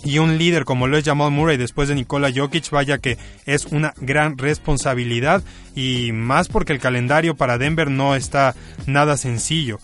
y 0.02 0.18
un 0.18 0.38
líder 0.38 0.64
como 0.64 0.86
lo 0.86 0.96
es 0.96 1.04
Jamal 1.04 1.30
Murray 1.30 1.56
después 1.56 1.88
de 1.88 1.94
Nikola 1.94 2.32
Jokic, 2.34 2.70
vaya 2.70 2.98
que 2.98 3.18
es 3.44 3.66
una 3.66 3.92
gran 4.00 4.38
responsabilidad 4.38 5.42
y 5.74 6.12
más 6.12 6.48
porque 6.48 6.72
el 6.72 6.80
calendario 6.80 7.36
para 7.36 7.58
Denver 7.58 7.90
no 7.90 8.14
está 8.14 8.54
nada 8.86 9.16
sencillo. 9.16 9.78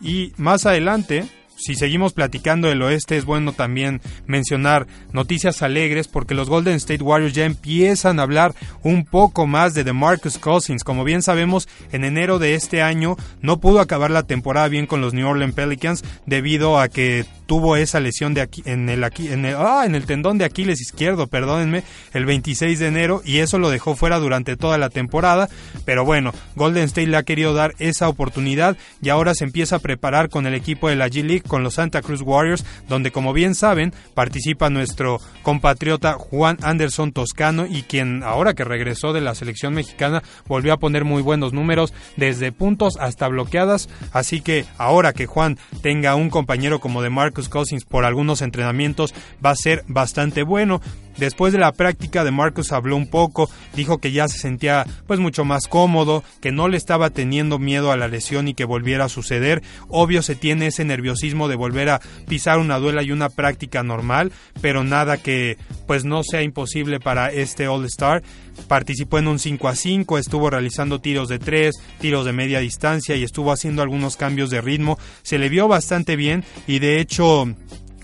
Y 0.00 0.32
más 0.36 0.66
adelante 0.66 1.28
si 1.56 1.74
seguimos 1.74 2.12
platicando 2.12 2.68
del 2.68 2.82
oeste, 2.82 3.16
es 3.16 3.24
bueno 3.24 3.52
también 3.52 4.00
mencionar 4.26 4.86
noticias 5.12 5.62
alegres 5.62 6.08
porque 6.08 6.34
los 6.34 6.48
Golden 6.48 6.76
State 6.76 7.02
Warriors 7.02 7.34
ya 7.34 7.44
empiezan 7.44 8.18
a 8.18 8.22
hablar 8.22 8.54
un 8.82 9.04
poco 9.04 9.46
más 9.46 9.74
de 9.74 9.84
DeMarcus 9.84 10.38
Cousins. 10.38 10.84
Como 10.84 11.04
bien 11.04 11.22
sabemos, 11.22 11.68
en 11.92 12.04
enero 12.04 12.38
de 12.38 12.54
este 12.54 12.82
año 12.82 13.16
no 13.40 13.58
pudo 13.58 13.80
acabar 13.80 14.10
la 14.10 14.24
temporada 14.24 14.68
bien 14.68 14.86
con 14.86 15.00
los 15.00 15.14
New 15.14 15.26
Orleans 15.26 15.54
Pelicans 15.54 16.04
debido 16.26 16.78
a 16.78 16.88
que 16.88 17.24
tuvo 17.46 17.76
esa 17.76 18.00
lesión 18.00 18.34
de 18.34 18.40
aquí 18.40 18.62
en 18.66 18.88
el 18.88 19.04
aquí 19.04 19.28
en 19.28 19.44
el, 19.44 19.54
ah, 19.56 19.84
en 19.86 19.94
el 19.94 20.04
tendón 20.04 20.36
de 20.36 20.44
Aquiles 20.44 20.80
izquierdo, 20.80 21.28
perdónenme, 21.28 21.84
el 22.12 22.26
26 22.26 22.78
de 22.78 22.88
enero 22.88 23.22
y 23.24 23.38
eso 23.38 23.58
lo 23.58 23.70
dejó 23.70 23.94
fuera 23.94 24.18
durante 24.18 24.56
toda 24.56 24.78
la 24.78 24.90
temporada, 24.90 25.48
pero 25.84 26.04
bueno, 26.04 26.32
Golden 26.56 26.84
State 26.84 27.06
le 27.06 27.16
ha 27.16 27.22
querido 27.22 27.54
dar 27.54 27.74
esa 27.78 28.08
oportunidad 28.08 28.76
y 29.00 29.08
ahora 29.08 29.34
se 29.34 29.44
empieza 29.44 29.76
a 29.76 29.80
preparar 29.80 30.28
con 30.28 30.46
el 30.46 30.54
equipo 30.54 30.88
de 30.88 30.96
la 30.96 31.08
G 31.08 31.22
League 31.22 31.44
con 31.46 31.62
los 31.62 31.74
Santa 31.74 32.02
Cruz 32.02 32.22
Warriors, 32.22 32.64
donde 32.88 33.10
como 33.10 33.32
bien 33.32 33.54
saben 33.54 33.92
participa 34.14 34.70
nuestro 34.70 35.20
compatriota 35.42 36.14
Juan 36.14 36.58
Anderson 36.62 37.12
Toscano 37.12 37.66
y 37.66 37.82
quien 37.82 38.22
ahora 38.22 38.54
que 38.54 38.64
regresó 38.64 39.12
de 39.12 39.20
la 39.20 39.34
selección 39.34 39.74
mexicana 39.74 40.22
volvió 40.46 40.72
a 40.72 40.78
poner 40.78 41.04
muy 41.04 41.22
buenos 41.22 41.52
números 41.52 41.92
desde 42.16 42.52
puntos 42.52 42.96
hasta 42.98 43.28
bloqueadas, 43.28 43.88
así 44.12 44.40
que 44.40 44.64
ahora 44.78 45.12
que 45.12 45.26
Juan 45.26 45.58
tenga 45.82 46.14
un 46.14 46.30
compañero 46.30 46.80
como 46.80 47.02
de 47.02 47.10
Marcus 47.10 47.48
Cousins 47.48 47.84
por 47.84 48.04
algunos 48.04 48.42
entrenamientos 48.42 49.14
va 49.44 49.50
a 49.50 49.56
ser 49.56 49.84
bastante 49.88 50.42
bueno. 50.42 50.80
Después 51.18 51.52
de 51.52 51.58
la 51.58 51.72
práctica 51.72 52.24
de 52.24 52.30
Marcus 52.30 52.72
habló 52.72 52.96
un 52.96 53.08
poco, 53.08 53.48
dijo 53.74 53.98
que 53.98 54.12
ya 54.12 54.28
se 54.28 54.38
sentía 54.38 54.84
pues 55.06 55.18
mucho 55.20 55.44
más 55.44 55.66
cómodo, 55.66 56.22
que 56.40 56.52
no 56.52 56.68
le 56.68 56.76
estaba 56.76 57.10
teniendo 57.10 57.58
miedo 57.58 57.90
a 57.90 57.96
la 57.96 58.08
lesión 58.08 58.48
y 58.48 58.54
que 58.54 58.64
volviera 58.64 59.06
a 59.06 59.08
suceder. 59.08 59.62
Obvio 59.88 60.22
se 60.22 60.34
tiene 60.34 60.68
ese 60.68 60.84
nerviosismo 60.84 61.48
de 61.48 61.56
volver 61.56 61.88
a 61.88 62.00
pisar 62.28 62.58
una 62.58 62.78
duela 62.78 63.02
y 63.02 63.12
una 63.12 63.28
práctica 63.28 63.82
normal, 63.82 64.32
pero 64.60 64.84
nada 64.84 65.16
que 65.16 65.56
pues 65.86 66.04
no 66.04 66.22
sea 66.22 66.42
imposible 66.42 67.00
para 67.00 67.30
este 67.30 67.68
All 67.68 67.84
Star. 67.86 68.22
Participó 68.68 69.18
en 69.18 69.28
un 69.28 69.38
5 69.38 69.68
a 69.68 69.74
5, 69.74 70.18
estuvo 70.18 70.50
realizando 70.50 71.00
tiros 71.00 71.28
de 71.28 71.38
3, 71.38 71.74
tiros 72.00 72.24
de 72.24 72.32
media 72.32 72.60
distancia 72.60 73.16
y 73.16 73.22
estuvo 73.22 73.52
haciendo 73.52 73.82
algunos 73.82 74.16
cambios 74.16 74.50
de 74.50 74.60
ritmo. 74.60 74.98
Se 75.22 75.38
le 75.38 75.48
vio 75.48 75.68
bastante 75.68 76.16
bien 76.16 76.44
y 76.66 76.78
de 76.78 77.00
hecho 77.00 77.46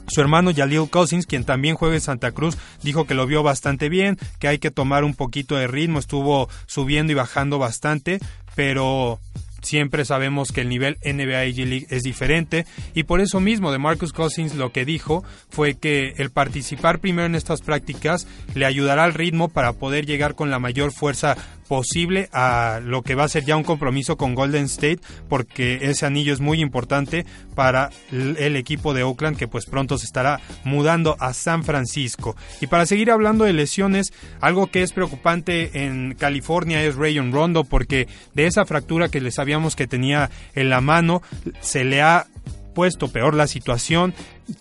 su 0.06 0.20
hermano 0.20 0.50
Yalil 0.50 0.88
Cousins, 0.90 1.26
quien 1.26 1.44
también 1.44 1.76
juega 1.76 1.94
en 1.94 2.00
Santa 2.00 2.32
Cruz, 2.32 2.56
dijo 2.82 3.06
que 3.06 3.14
lo 3.14 3.26
vio 3.26 3.42
bastante 3.42 3.88
bien, 3.88 4.18
que 4.38 4.48
hay 4.48 4.58
que 4.58 4.70
tomar 4.70 5.04
un 5.04 5.14
poquito 5.14 5.56
de 5.56 5.66
ritmo, 5.66 5.98
estuvo 5.98 6.48
subiendo 6.66 7.12
y 7.12 7.16
bajando 7.16 7.58
bastante, 7.58 8.20
pero 8.54 9.20
siempre 9.62 10.04
sabemos 10.04 10.52
que 10.52 10.62
el 10.62 10.68
nivel 10.68 10.98
NBA 11.04 11.46
y 11.46 11.54
G 11.54 11.64
League 11.64 11.86
es 11.90 12.02
diferente 12.02 12.66
y 12.94 13.04
por 13.04 13.20
eso 13.20 13.40
mismo 13.40 13.72
de 13.72 13.78
Marcus 13.78 14.12
Cousins 14.12 14.54
lo 14.54 14.72
que 14.72 14.84
dijo 14.84 15.24
fue 15.50 15.74
que 15.74 16.14
el 16.16 16.30
participar 16.30 16.98
primero 16.98 17.26
en 17.26 17.36
estas 17.36 17.62
prácticas 17.62 18.26
le 18.54 18.66
ayudará 18.66 19.04
al 19.04 19.14
ritmo 19.14 19.48
para 19.48 19.72
poder 19.72 20.04
llegar 20.04 20.34
con 20.34 20.50
la 20.50 20.58
mayor 20.58 20.92
fuerza 20.92 21.36
posible 21.72 22.28
a 22.34 22.80
lo 22.84 23.00
que 23.00 23.14
va 23.14 23.24
a 23.24 23.28
ser 23.28 23.46
ya 23.46 23.56
un 23.56 23.62
compromiso 23.62 24.18
con 24.18 24.34
Golden 24.34 24.66
State 24.66 24.98
porque 25.30 25.78
ese 25.80 26.04
anillo 26.04 26.34
es 26.34 26.40
muy 26.40 26.60
importante 26.60 27.24
para 27.54 27.88
el 28.10 28.56
equipo 28.56 28.92
de 28.92 29.04
Oakland 29.04 29.38
que 29.38 29.48
pues 29.48 29.64
pronto 29.64 29.96
se 29.96 30.04
estará 30.04 30.38
mudando 30.64 31.16
a 31.18 31.32
San 31.32 31.64
Francisco. 31.64 32.36
Y 32.60 32.66
para 32.66 32.84
seguir 32.84 33.10
hablando 33.10 33.46
de 33.46 33.54
lesiones, 33.54 34.12
algo 34.42 34.66
que 34.66 34.82
es 34.82 34.92
preocupante 34.92 35.84
en 35.86 36.14
California 36.14 36.84
es 36.84 36.96
Rayon 36.96 37.32
Rondo 37.32 37.64
porque 37.64 38.06
de 38.34 38.44
esa 38.44 38.66
fractura 38.66 39.08
que 39.08 39.22
les 39.22 39.36
sabíamos 39.36 39.74
que 39.74 39.86
tenía 39.86 40.28
en 40.54 40.68
la 40.68 40.82
mano 40.82 41.22
se 41.62 41.84
le 41.84 42.02
ha 42.02 42.26
puesto 42.72 43.08
peor 43.08 43.34
la 43.34 43.46
situación. 43.46 44.14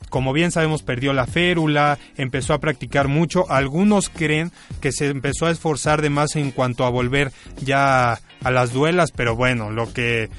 Como 0.09 0.33
bien 0.33 0.51
sabemos, 0.51 0.83
perdió 0.83 1.13
la 1.13 1.27
férula, 1.27 1.97
empezó 2.17 2.53
a 2.53 2.59
practicar 2.59 3.07
mucho. 3.07 3.49
Algunos 3.49 4.09
creen 4.09 4.51
que 4.79 4.91
se 4.91 5.07
empezó 5.07 5.47
a 5.47 5.51
esforzar 5.51 6.01
de 6.01 6.09
más 6.09 6.35
en 6.35 6.51
cuanto 6.51 6.85
a 6.85 6.89
volver 6.89 7.31
ya 7.63 8.19
a 8.43 8.51
las 8.51 8.73
duelas, 8.73 9.11
pero 9.11 9.35
bueno, 9.35 9.71
lo 9.71 9.91
que 9.93 10.29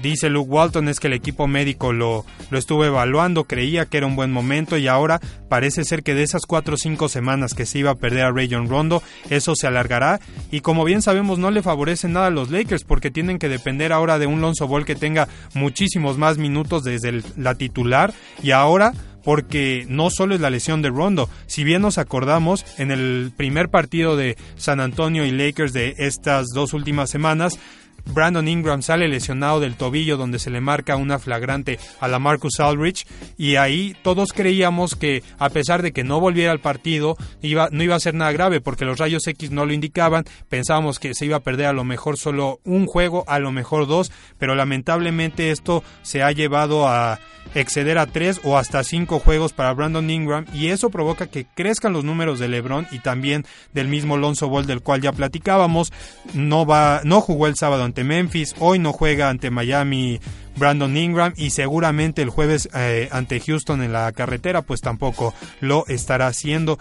dice 0.00 0.30
Luke 0.30 0.50
Walton 0.50 0.88
es 0.88 1.00
que 1.00 1.08
el 1.08 1.12
equipo 1.12 1.46
médico 1.46 1.92
lo, 1.92 2.24
lo 2.50 2.58
estuvo 2.58 2.84
evaluando, 2.84 3.44
creía 3.44 3.86
que 3.86 3.98
era 3.98 4.06
un 4.06 4.16
buen 4.16 4.32
momento 4.32 4.78
y 4.78 4.88
ahora 4.88 5.20
parece 5.48 5.84
ser 5.84 6.02
que 6.02 6.14
de 6.14 6.22
esas 6.22 6.46
cuatro 6.46 6.74
o 6.74 6.78
cinco 6.78 7.08
semanas 7.08 7.54
que 7.54 7.66
se 7.66 7.78
iba 7.78 7.90
a 7.90 7.96
perder 7.96 8.24
a 8.24 8.32
Rayon 8.32 8.68
Rondo, 8.68 9.02
eso 9.30 9.54
se 9.54 9.66
alargará. 9.66 10.20
Y 10.50 10.60
como 10.60 10.84
bien 10.84 11.02
sabemos 11.02 11.38
no 11.38 11.50
le 11.50 11.62
favorece 11.62 12.08
nada 12.08 12.26
a 12.26 12.30
los 12.30 12.50
Lakers 12.50 12.84
porque 12.84 13.10
tienen 13.10 13.38
que 13.38 13.48
depender 13.48 13.92
ahora 13.92 14.18
de 14.18 14.26
un 14.26 14.40
Lonzo 14.40 14.66
Ball 14.66 14.84
que 14.84 14.94
tenga 14.94 15.28
muchísimos 15.54 16.18
más 16.18 16.38
minutos 16.38 16.84
desde 16.84 17.22
la 17.36 17.54
titular 17.54 18.14
y 18.42 18.52
ahora 18.52 18.92
porque 19.24 19.86
no 19.88 20.10
solo 20.10 20.34
es 20.34 20.40
la 20.40 20.50
lesión 20.50 20.82
de 20.82 20.90
Rondo, 20.90 21.28
si 21.46 21.64
bien 21.64 21.82
nos 21.82 21.98
acordamos 21.98 22.64
en 22.78 22.90
el 22.90 23.32
primer 23.36 23.68
partido 23.68 24.16
de 24.16 24.36
San 24.56 24.80
Antonio 24.80 25.24
y 25.24 25.30
Lakers 25.30 25.72
de 25.72 25.94
estas 25.98 26.48
dos 26.54 26.72
últimas 26.72 27.10
semanas, 27.10 27.58
Brandon 28.06 28.46
Ingram 28.46 28.82
sale 28.82 29.08
lesionado 29.08 29.60
del 29.60 29.76
tobillo 29.76 30.16
donde 30.16 30.38
se 30.38 30.50
le 30.50 30.60
marca 30.60 30.96
una 30.96 31.18
flagrante 31.18 31.78
a 32.00 32.08
la 32.08 32.18
Marcus 32.18 32.60
Aldrich 32.60 33.06
y 33.36 33.56
ahí 33.56 33.96
todos 34.02 34.32
creíamos 34.32 34.94
que 34.94 35.22
a 35.38 35.48
pesar 35.50 35.82
de 35.82 35.92
que 35.92 36.04
no 36.04 36.20
volviera 36.20 36.52
al 36.52 36.60
partido 36.60 37.16
no 37.42 37.82
iba 37.82 37.94
a 37.94 38.00
ser 38.00 38.14
nada 38.14 38.32
grave 38.32 38.60
porque 38.60 38.84
los 38.84 38.98
rayos 38.98 39.26
X 39.26 39.50
no 39.50 39.66
lo 39.66 39.72
indicaban, 39.72 40.24
pensábamos 40.48 40.98
que 40.98 41.14
se 41.14 41.26
iba 41.26 41.36
a 41.36 41.40
perder 41.40 41.66
a 41.66 41.72
lo 41.72 41.84
mejor 41.84 42.16
solo 42.16 42.60
un 42.64 42.86
juego, 42.86 43.24
a 43.26 43.38
lo 43.38 43.52
mejor 43.52 43.86
dos, 43.86 44.12
pero 44.38 44.54
lamentablemente 44.54 45.50
esto 45.50 45.82
se 46.02 46.22
ha 46.22 46.32
llevado 46.32 46.88
a 46.88 47.20
exceder 47.54 47.98
a 47.98 48.06
tres 48.06 48.40
o 48.44 48.56
hasta 48.56 48.82
cinco 48.84 49.18
juegos 49.18 49.52
para 49.52 49.72
Brandon 49.72 50.08
Ingram 50.08 50.46
y 50.54 50.68
eso 50.68 50.90
provoca 50.90 51.26
que 51.26 51.44
crezcan 51.44 51.92
los 51.92 52.04
números 52.04 52.38
de 52.38 52.48
LeBron 52.48 52.86
y 52.90 53.00
también 53.00 53.44
del 53.74 53.88
mismo 53.88 54.16
Lonzo 54.16 54.48
Ball 54.48 54.66
del 54.66 54.80
cual 54.80 55.00
ya 55.02 55.12
platicábamos. 55.12 55.92
No 56.34 56.64
va, 56.64 57.02
no 57.04 57.20
jugó 57.20 57.46
el 57.46 57.56
sábado 57.56 57.84
ante 57.92 58.04
Memphis, 58.04 58.54
hoy 58.58 58.78
no 58.78 58.94
juega 58.94 59.28
ante 59.28 59.50
Miami 59.50 60.18
Brandon 60.56 60.96
Ingram 60.96 61.34
y 61.36 61.50
seguramente 61.50 62.22
el 62.22 62.30
jueves 62.30 62.70
eh, 62.74 63.10
ante 63.12 63.38
Houston 63.38 63.82
en 63.82 63.92
la 63.92 64.10
carretera 64.12 64.62
pues 64.62 64.80
tampoco 64.80 65.34
lo 65.60 65.86
estará 65.88 66.26
haciendo 66.26 66.78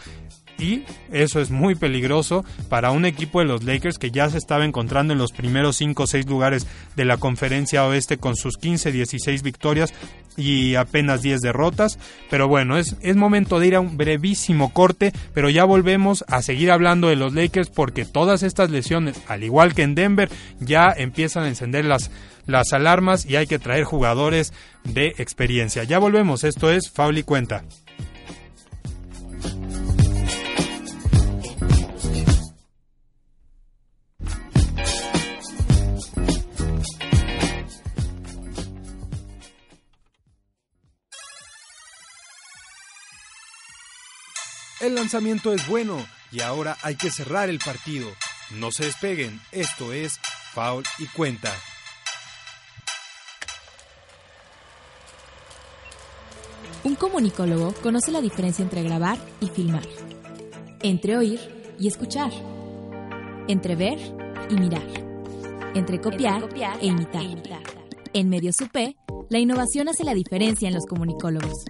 y 0.62 0.84
eso 1.12 1.42
es 1.42 1.50
muy 1.50 1.76
peligroso 1.76 2.46
para 2.70 2.92
un 2.92 3.06
equipo 3.06 3.40
de 3.40 3.46
los 3.46 3.64
Lakers 3.64 3.98
que 3.98 4.12
ya 4.12 4.30
se 4.30 4.38
estaba 4.38 4.64
encontrando 4.64 5.14
en 5.14 5.20
los 5.20 5.32
primeros 5.32 5.78
5 5.78 6.04
o 6.04 6.08
6 6.08 6.28
lugares 6.28 6.68
de 6.96 7.06
la 7.06 7.18
conferencia 7.18 7.86
oeste 7.86 8.18
con 8.18 8.36
sus 8.36 8.58
15, 8.58 8.92
16 8.92 9.42
victorias 9.44 9.94
y 10.38 10.76
apenas 10.76 11.22
10 11.22 11.42
derrotas. 11.42 11.98
Pero 12.30 12.48
bueno, 12.48 12.78
es, 12.78 12.96
es 13.02 13.16
momento 13.16 13.60
de 13.60 13.68
ir 13.68 13.76
a 13.76 13.80
un 13.80 13.98
brevísimo 13.98 14.72
corte, 14.72 15.12
pero 15.34 15.50
ya 15.50 15.66
volvemos 15.66 16.24
a 16.28 16.42
seguir 16.42 16.72
hablando 16.72 17.10
de 17.10 17.16
los 17.16 17.34
Lakers 17.34 17.70
porque 17.70 18.06
todas 18.06 18.44
estas 18.44 18.70
lesiones, 18.70 19.20
al 19.28 19.44
igual 19.44 19.74
que 19.74 19.84
en 19.84 19.96
Denver, 19.96 20.30
ya 20.60 20.94
empiezan 20.96 21.44
a 21.44 21.50
encender 21.50 21.86
las, 21.86 22.12
las 22.46 22.74
alarmas 22.74 23.26
y 23.26 23.36
hay 23.36 23.48
que 23.48 23.60
traer 23.60 23.84
jugadores 23.84 24.54
de 24.84 25.16
experiencia. 25.18 25.84
Ya 25.84 26.00
volvemos, 26.00 26.44
esto 26.44 26.72
es 26.72 26.90
Faul 26.90 27.18
y 27.18 27.24
Cuenta. 27.24 27.64
El 44.82 44.96
lanzamiento 44.96 45.54
es 45.54 45.68
bueno 45.68 45.96
y 46.32 46.42
ahora 46.42 46.76
hay 46.82 46.96
que 46.96 47.12
cerrar 47.12 47.50
el 47.50 47.60
partido. 47.60 48.08
No 48.60 48.72
se 48.72 48.86
despeguen, 48.86 49.40
esto 49.52 49.94
es 49.94 50.20
Foul 50.54 50.84
y 50.98 51.06
Cuenta. 51.06 51.54
Un 56.84 56.96
comunicólogo 56.96 57.74
conoce 57.84 58.12
la 58.12 58.22
diferencia 58.22 58.64
entre 58.64 58.82
grabar 58.82 59.20
y 59.40 59.50
filmar, 59.50 59.88
entre 60.82 61.16
oír 61.16 61.40
y 61.80 61.88
escuchar, 61.88 62.32
entre 63.48 63.76
ver 63.76 64.00
y 64.50 64.56
mirar, 64.56 64.88
entre 65.76 66.02
copiar, 66.02 66.50
e, 66.82 66.88
imitar. 66.88 67.22
e 67.22 67.26
imitar. 67.26 67.62
En 68.14 68.30
Medios 68.30 68.56
UP, 68.60 68.96
la 69.30 69.38
innovación 69.38 69.90
hace 69.90 70.04
la 70.04 70.16
diferencia 70.16 70.68
en 70.68 70.74
los 70.74 70.88
comunicólogos. 70.88 71.66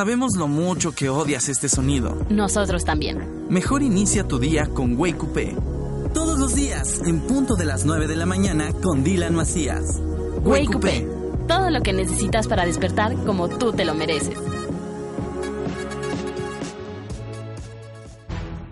Sabemos 0.00 0.34
lo 0.34 0.48
mucho 0.48 0.92
que 0.92 1.10
odias 1.10 1.50
este 1.50 1.68
sonido. 1.68 2.16
Nosotros 2.30 2.86
también. 2.86 3.46
Mejor 3.50 3.82
inicia 3.82 4.26
tu 4.26 4.38
día 4.38 4.64
con 4.64 4.98
Wake 4.98 5.18
Coupé. 5.18 5.54
Todos 6.14 6.38
los 6.38 6.54
días, 6.54 7.02
en 7.04 7.20
punto 7.20 7.54
de 7.54 7.66
las 7.66 7.84
9 7.84 8.06
de 8.06 8.16
la 8.16 8.24
mañana, 8.24 8.72
con 8.82 9.04
Dylan 9.04 9.34
Macías. 9.34 10.00
Wake 10.42 10.72
Coupé. 10.72 11.06
Todo 11.46 11.68
lo 11.68 11.82
que 11.82 11.92
necesitas 11.92 12.48
para 12.48 12.64
despertar 12.64 13.14
como 13.26 13.50
tú 13.50 13.74
te 13.74 13.84
lo 13.84 13.94
mereces. 13.94 14.38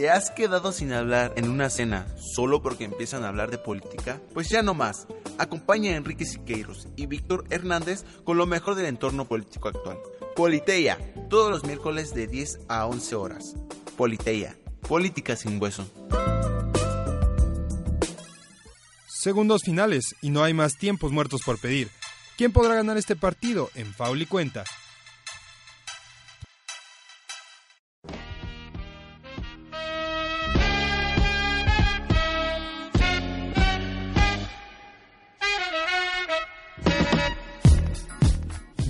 ¿Te 0.00 0.08
has 0.08 0.30
quedado 0.30 0.72
sin 0.72 0.94
hablar 0.94 1.34
en 1.36 1.50
una 1.50 1.68
cena 1.68 2.06
solo 2.16 2.62
porque 2.62 2.84
empiezan 2.84 3.22
a 3.22 3.28
hablar 3.28 3.50
de 3.50 3.58
política? 3.58 4.18
Pues 4.32 4.48
ya 4.48 4.62
no 4.62 4.72
más. 4.72 5.06
Acompaña 5.36 5.92
a 5.92 5.96
Enrique 5.96 6.24
Siqueiros 6.24 6.88
y 6.96 7.04
Víctor 7.04 7.44
Hernández 7.50 8.06
con 8.24 8.38
lo 8.38 8.46
mejor 8.46 8.76
del 8.76 8.86
entorno 8.86 9.28
político 9.28 9.68
actual. 9.68 9.98
Politeia, 10.34 10.96
todos 11.28 11.50
los 11.50 11.64
miércoles 11.64 12.14
de 12.14 12.28
10 12.28 12.60
a 12.68 12.86
11 12.86 13.14
horas. 13.14 13.56
Politeia, 13.98 14.56
política 14.88 15.36
sin 15.36 15.60
hueso. 15.60 15.86
Segundos 19.06 19.64
finales 19.66 20.14
y 20.22 20.30
no 20.30 20.42
hay 20.42 20.54
más 20.54 20.78
tiempos 20.78 21.12
muertos 21.12 21.42
por 21.44 21.60
pedir. 21.60 21.90
¿Quién 22.38 22.52
podrá 22.52 22.74
ganar 22.74 22.96
este 22.96 23.16
partido 23.16 23.68
en 23.74 23.92
Faul 23.92 24.22
y 24.22 24.24
Cuenta? 24.24 24.64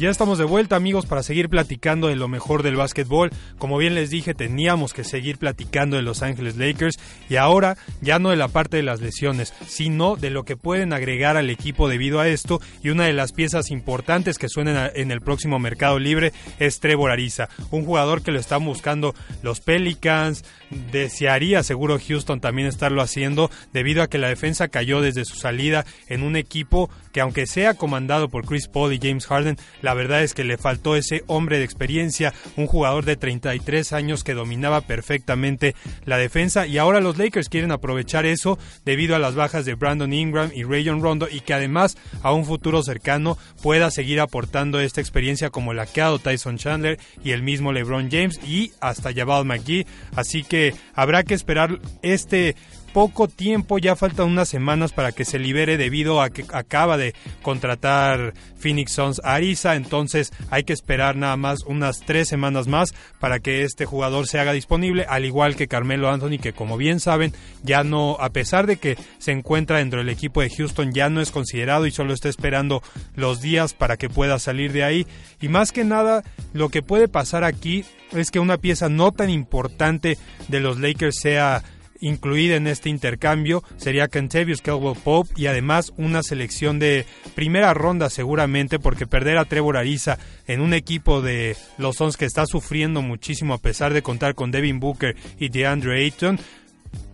Ya 0.01 0.09
estamos 0.09 0.39
de 0.39 0.47
vuelta 0.47 0.77
amigos 0.77 1.05
para 1.05 1.23
seguir 1.23 1.51
platicando 1.51 2.09
de 2.09 2.17
lo 2.17 2.27
mejor 2.27 2.63
del 2.63 2.75
básquetbol. 2.75 3.29
Como 3.59 3.77
bien 3.77 3.95
les 3.95 4.09
dije, 4.09 4.33
teníamos 4.33 4.95
que 4.95 5.05
seguir 5.05 5.37
platicando 5.37 5.97
de 5.97 6.03
Los 6.03 6.23
Ángeles 6.23 6.57
Lakers 6.57 6.99
y 7.29 7.37
ahora 7.37 7.77
ya 8.01 8.19
no 8.19 8.31
de 8.31 8.37
la 8.37 8.49
parte 8.49 8.79
de 8.79 8.83
las 8.83 9.03
lesiones, 9.03 9.53
sino 9.67 10.17
de 10.17 10.31
lo 10.31 10.45
que 10.47 10.57
pueden 10.57 10.95
agregar 10.95 11.37
al 11.37 11.51
equipo 11.51 11.87
debido 11.87 12.19
a 12.19 12.29
esto 12.29 12.63
y 12.83 12.89
una 12.89 13.05
de 13.05 13.13
las 13.13 13.33
piezas 13.33 13.71
importantes 13.71 14.39
que 14.39 14.49
suenen 14.49 14.91
en 14.95 15.11
el 15.11 15.21
próximo 15.21 15.59
mercado 15.59 15.99
libre 15.99 16.33
es 16.59 16.81
Trevor 16.81 17.11
Ariza, 17.11 17.51
un 17.71 17.85
jugador 17.85 18.23
que 18.23 18.33
lo 18.33 18.41
están 18.41 18.65
buscando 18.65 19.15
los 19.43 19.61
Pelicans, 19.61 20.47
desearía 20.71 21.63
seguro 21.63 21.99
Houston 21.99 22.41
también 22.41 22.69
estarlo 22.69 23.03
haciendo 23.03 23.51
debido 23.73 24.03
a 24.03 24.09
que 24.09 24.19
la 24.19 24.29
defensa 24.29 24.69
cayó 24.69 25.01
desde 25.01 25.25
su 25.25 25.37
salida 25.37 25.85
en 26.09 26.23
un 26.23 26.37
equipo 26.37 26.91
que 27.13 27.21
aunque 27.21 27.47
sea 27.47 27.75
comandado 27.75 28.29
por 28.29 28.47
Chris 28.47 28.69
Paul 28.69 28.93
y 28.93 29.01
James 29.03 29.27
Harden, 29.27 29.59
la 29.83 29.95
verdad 29.95 30.23
es 30.23 30.35
que 30.35 30.45
le 30.45 30.59
faltó 30.59 30.95
ese 30.95 31.25
hombre 31.27 31.59
de 31.59 31.65
experiencia, 31.65 32.33
un 32.57 32.67
jugador 32.67 33.05
de 33.05 33.17
33 33.17 33.93
años 33.93 34.23
que 34.23 34.35
dominaba 34.35 34.83
perfectamente 34.83 35.75
la 36.05 36.19
defensa. 36.19 36.67
Y 36.67 36.79
ahora 36.79 37.01
los 37.01 37.19
Lakers 37.19 37.49
quieren 37.49 37.73
aprovechar 37.73 38.27
eso 38.27 38.59
debido 38.85 39.17
a 39.17 39.19
las 39.19 39.35
bajas 39.35 39.65
de 39.65 39.75
Brandon 39.75 40.13
Ingram 40.13 40.51
y 40.55 40.63
Rayon 40.63 41.03
Rondo 41.03 41.29
y 41.31 41.41
que 41.41 41.55
además 41.55 41.97
a 42.23 42.33
un 42.33 42.45
futuro 42.45 42.83
cercano 42.83 43.39
pueda 43.63 43.91
seguir 43.91 44.21
aportando 44.21 44.81
esta 44.81 45.01
experiencia 45.01 45.51
como 45.51 45.75
la 45.75 45.87
que 45.87 46.01
ha 46.01 46.05
dado 46.05 46.19
Tyson 46.19 46.59
Chandler 46.59 46.99
y 47.25 47.33
el 47.33 47.43
mismo 47.43 47.73
LeBron 47.73 48.11
James 48.11 48.41
y 48.47 48.73
hasta 48.81 49.13
Jabal 49.13 49.45
McGee, 49.45 49.87
así 50.15 50.45
que 50.45 50.60
habrá 50.95 51.23
que 51.23 51.35
esperar 51.35 51.79
este 52.03 52.57
poco 52.93 53.29
tiempo, 53.29 53.79
ya 53.79 53.97
faltan 53.97 54.27
unas 54.27 54.49
semanas 54.49 54.93
para 54.93 55.13
que 55.13 55.25
se 55.25 55.39
libere 55.39 55.77
debido 55.77 56.21
a 56.21 56.31
que 56.31 56.45
acaba 56.53 56.97
de 56.97 57.15
contratar 57.43 58.35
Phoenix 58.59 58.93
Suns 58.93 59.21
a 59.25 59.35
Ariza, 59.35 59.77
entonces 59.77 60.33
hay 60.51 60.65
que 60.65 60.73
esperar 60.73 61.17
nada 61.17 61.37
más 61.37 61.61
unas 61.67 62.01
tres 62.01 62.29
semanas 62.29 62.67
más 62.67 62.95
para 63.19 63.41
que 63.41 63.63
este 63.63 63.87
jugador 63.87 64.27
se 64.27 64.39
haga 64.39 64.53
disponible, 64.53 65.07
al 65.09 65.25
igual 65.25 65.57
que 65.57 65.69
Carmelo 65.69 66.11
Anthony, 66.11 66.39
que 66.41 66.53
como 66.53 66.77
bien 66.77 67.01
saben, 67.01 67.33
ya 67.63 67.85
no, 67.85 68.17
a 68.21 68.31
pesar 68.31 68.67
de 68.67 68.77
que 68.77 68.97
se 69.19 69.33
encuentra 69.33 69.79
dentro 69.79 70.01
del 70.01 70.09
equipo 70.09 70.41
de 70.41 70.51
Houston, 70.51 70.93
ya 70.93 71.09
no 71.09 71.21
es 71.21 71.31
considerado 71.31 71.87
y 71.87 71.91
solo 71.91 72.13
está 72.13 72.29
esperando 72.29 72.83
los 73.15 73.41
días 73.41 73.75
para 73.75 73.97
que 73.97 74.09
pueda 74.09 74.39
salir 74.39 74.73
de 74.73 74.85
ahí. 74.85 75.07
Y 75.41 75.49
más 75.49 75.73
que 75.73 75.85
nada, 75.85 76.23
lo 76.53 76.69
que 76.69 76.83
puede 76.83 77.09
pasar 77.09 77.45
aquí 77.45 77.85
es 78.13 78.31
que 78.31 78.41
una 78.41 78.59
pieza 78.59 78.89
no 78.89 79.13
tan 79.13 79.31
importante 79.31 80.19
de 80.49 80.61
los 80.61 80.79
Lakers 80.79 81.21
sea 81.21 81.63
incluida 82.01 82.57
en 82.57 82.67
este 82.67 82.89
intercambio 82.89 83.63
sería 83.77 84.09
Kentavious 84.09 84.63
Caldwell 84.63 84.99
Pope 85.03 85.31
y 85.37 85.47
además 85.47 85.93
una 85.97 86.23
selección 86.23 86.79
de 86.79 87.07
primera 87.35 87.75
ronda 87.75 88.11
seguramente 88.11 88.79
porque 88.79 89.07
perder 89.07 89.39
a 89.39 89.45
Trevor 89.45 89.77
Ariza 89.77 90.19
en 90.47 90.61
un 90.61 90.75
equipo 90.75 91.23
de 91.23 91.57
los 91.79 91.97
Suns 91.97 92.17
que 92.17 92.25
está 92.25 92.47
sufriendo 92.47 93.03
muchísimo 93.03 93.55
a 93.55 93.59
pesar 93.59 93.93
de 93.93 94.03
contar 94.03 94.35
con 94.35 94.51
Devin 94.51 94.81
Booker 94.81 95.17
y 95.39 95.49
DeAndre 95.49 96.05
Ayton 96.05 96.39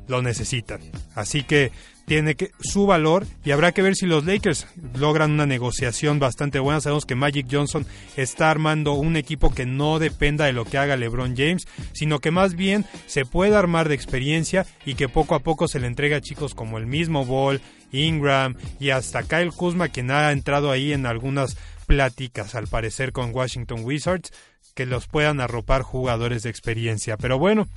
lo 0.09 0.23
necesitan. 0.23 0.81
Así 1.15 1.43
que 1.43 1.73
tiene 2.07 2.37
que, 2.37 2.53
su 2.61 2.87
valor 2.87 3.27
y 3.45 3.51
habrá 3.51 3.73
que 3.73 3.83
ver 3.83 3.97
si 3.97 4.07
los 4.07 4.25
Lakers 4.25 4.67
logran 4.95 5.33
una 5.33 5.45
negociación 5.45 6.19
bastante 6.19 6.61
buena. 6.61 6.81
Sabemos 6.81 7.05
que 7.05 7.17
Magic 7.17 7.49
Johnson 7.51 7.85
está 8.17 8.51
armando 8.51 8.95
un 8.95 9.17
equipo 9.17 9.53
que 9.53 9.67
no 9.67 9.99
dependa 9.99 10.47
de 10.47 10.53
lo 10.53 10.65
que 10.65 10.79
haga 10.79 10.97
LeBron 10.97 11.37
James, 11.37 11.67
sino 11.93 12.21
que 12.21 12.31
más 12.31 12.55
bien 12.55 12.87
se 13.07 13.25
pueda 13.25 13.59
armar 13.59 13.89
de 13.89 13.97
experiencia 13.97 14.67
y 14.87 14.95
que 14.95 15.09
poco 15.09 15.35
a 15.35 15.41
poco 15.41 15.69
se 15.69 15.81
le 15.81 15.89
entrega 15.89 16.19
a 16.19 16.21
chicos 16.23 16.55
como 16.55 16.79
el 16.79 16.87
mismo 16.87 17.27
Ball, 17.27 17.61
Ingram 17.93 18.57
y 18.79 18.91
hasta 18.91 19.25
Kyle 19.25 19.53
Kuzma, 19.53 19.89
quien 19.89 20.11
ha 20.11 20.31
entrado 20.31 20.71
ahí 20.71 20.93
en 20.93 21.07
algunas 21.07 21.57
pláticas 21.87 22.55
al 22.55 22.69
parecer 22.69 23.13
con 23.13 23.35
Washington 23.35 23.81
Wizards, 23.83 24.33
que 24.75 24.87
los 24.87 25.09
puedan 25.09 25.41
arropar 25.41 25.83
jugadores 25.83 26.45
de 26.45 26.51
experiencia. 26.51 27.17
Pero 27.17 27.39
bueno, 27.39 27.69